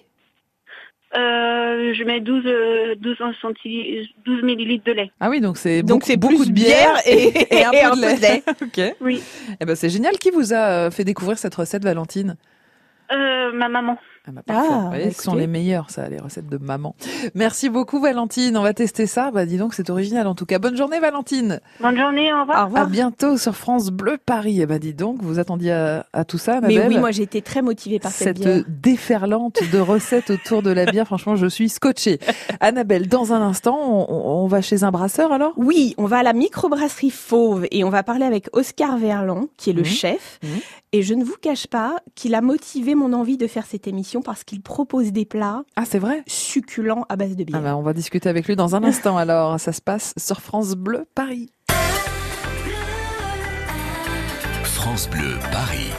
Euh, 1.15 1.93
je 1.93 2.03
mets 2.03 2.19
12, 2.19 2.43
euh, 2.45 2.95
12, 2.99 3.15
centili- 3.41 4.09
12 4.25 4.41
millilitres 4.43 4.83
de 4.85 4.91
lait. 4.91 5.11
Ah 5.19 5.29
oui, 5.29 5.39
donc 5.39 5.55
c'est 5.57 5.81
Donc 5.81 5.99
beaucoup, 5.99 6.05
c'est 6.07 6.17
beaucoup 6.17 6.45
de 6.45 6.51
bière 6.51 6.95
et- 7.05 7.55
et 7.55 7.63
un 7.63 7.71
et 7.71 7.83
peu 7.83 7.95
de 7.95 8.21
lait. 8.21 8.43
ok. 8.91 8.95
Oui. 9.01 9.21
Eh 9.61 9.65
ben 9.65 9.75
c'est 9.75 9.89
génial. 9.89 10.17
Qui 10.17 10.31
vous 10.31 10.53
a 10.53 10.57
euh, 10.87 10.91
fait 10.91 11.03
découvrir 11.05 11.37
cette 11.37 11.55
recette, 11.55 11.83
Valentine? 11.83 12.35
Euh, 13.11 13.51
ma 13.53 13.69
maman. 13.69 13.97
Ah, 14.27 14.31
bah. 14.33 14.41
Ah, 14.47 14.63
Vous 14.81 14.87
voyez, 14.87 15.05
bah, 15.05 15.11
ce 15.15 15.21
sont 15.23 15.35
les 15.35 15.47
meilleurs, 15.47 15.89
ça, 15.89 16.09
les 16.09 16.19
recettes 16.19 16.47
de 16.49 16.57
maman. 16.57 16.95
Merci 17.35 17.69
beaucoup, 17.69 17.99
Valentine. 18.01 18.57
On 18.57 18.63
va 18.63 18.73
tester 18.73 19.05
ça. 19.07 19.31
Bah, 19.31 19.45
dis 19.45 19.57
donc, 19.57 19.73
c'est 19.73 19.89
original 19.89 20.25
en 20.27 20.35
tout 20.35 20.45
cas. 20.45 20.59
Bonne 20.59 20.75
journée, 20.77 20.99
Valentine. 20.99 21.59
Bonne 21.79 21.97
journée, 21.97 22.33
au 22.33 22.41
revoir. 22.41 22.63
Au 22.63 22.65
revoir. 22.65 22.83
À 22.83 22.85
bientôt 22.87 23.37
sur 23.37 23.55
France 23.55 23.89
Bleu 23.91 24.17
Paris. 24.23 24.59
Eh 24.61 24.65
ben, 24.65 24.79
dis 24.79 24.93
donc, 24.93 25.21
vous 25.21 25.39
attendiez 25.39 25.71
à, 25.71 26.05
à 26.13 26.25
tout 26.25 26.37
ça, 26.37 26.59
Mais 26.61 26.67
Annabelle 26.75 26.87
oui, 26.89 26.97
moi 26.99 27.11
j'ai 27.11 27.23
été 27.23 27.41
très 27.41 27.61
motivée 27.61 27.99
par 27.99 28.11
cette, 28.11 28.37
cette 28.37 28.39
bière. 28.39 28.63
déferlante 28.67 29.59
de 29.71 29.79
recettes 29.79 30.29
autour 30.31 30.61
de 30.63 30.71
la 30.71 30.85
bière. 30.91 31.05
Franchement, 31.05 31.35
je 31.35 31.47
suis 31.47 31.69
scotchée. 31.69 32.19
Annabelle, 32.59 33.07
dans 33.07 33.33
un 33.33 33.41
instant, 33.41 33.77
on, 33.79 34.43
on 34.43 34.47
va 34.47 34.61
chez 34.61 34.83
un 34.83 34.91
brasseur 34.91 35.31
alors? 35.31 35.53
Oui, 35.57 35.93
on 35.97 36.05
va 36.05 36.17
à 36.19 36.23
la 36.23 36.33
microbrasserie 36.33 37.11
Fauve 37.11 37.67
et 37.71 37.83
on 37.83 37.89
va 37.89 38.03
parler 38.03 38.25
avec 38.25 38.49
Oscar 38.53 38.97
Verlan, 38.97 39.47
qui 39.57 39.69
est 39.69 39.73
le 39.73 39.81
Mhm. 39.81 39.85
chef. 39.85 40.39
Mhm. 40.43 40.49
Et 40.95 41.03
je 41.03 41.13
ne 41.13 41.25
vous 41.25 41.35
cache 41.41 41.67
pas 41.67 41.97
qu'il 42.15 42.35
a 42.35 42.39
motivé 42.41 42.95
mon 42.95 43.11
envie 43.11 43.35
de 43.35 43.47
faire 43.47 43.65
cette 43.65 43.85
émission 43.85 44.21
parce 44.21 44.45
qu'il 44.45 44.61
propose 44.61 45.11
des 45.11 45.25
plats 45.25 45.65
Ah, 45.75 45.83
c'est 45.83 45.99
vrai 45.99 46.23
succulents 46.25 47.05
à 47.09 47.17
base 47.17 47.35
de 47.35 47.43
bière. 47.43 47.59
Ah 47.59 47.63
bah, 47.63 47.75
on 47.75 47.81
va 47.81 47.91
discuter 47.91 48.29
avec 48.29 48.47
lui 48.47 48.55
dans 48.55 48.77
un 48.77 48.83
instant 48.85 49.17
alors. 49.17 49.59
Ça 49.59 49.73
se 49.73 49.81
passe 49.81 50.13
sur 50.15 50.39
France 50.39 50.75
Bleu 50.75 51.05
Paris. 51.13 51.51
France 54.63 55.09
Bleu 55.09 55.33
Paris. 55.51 55.91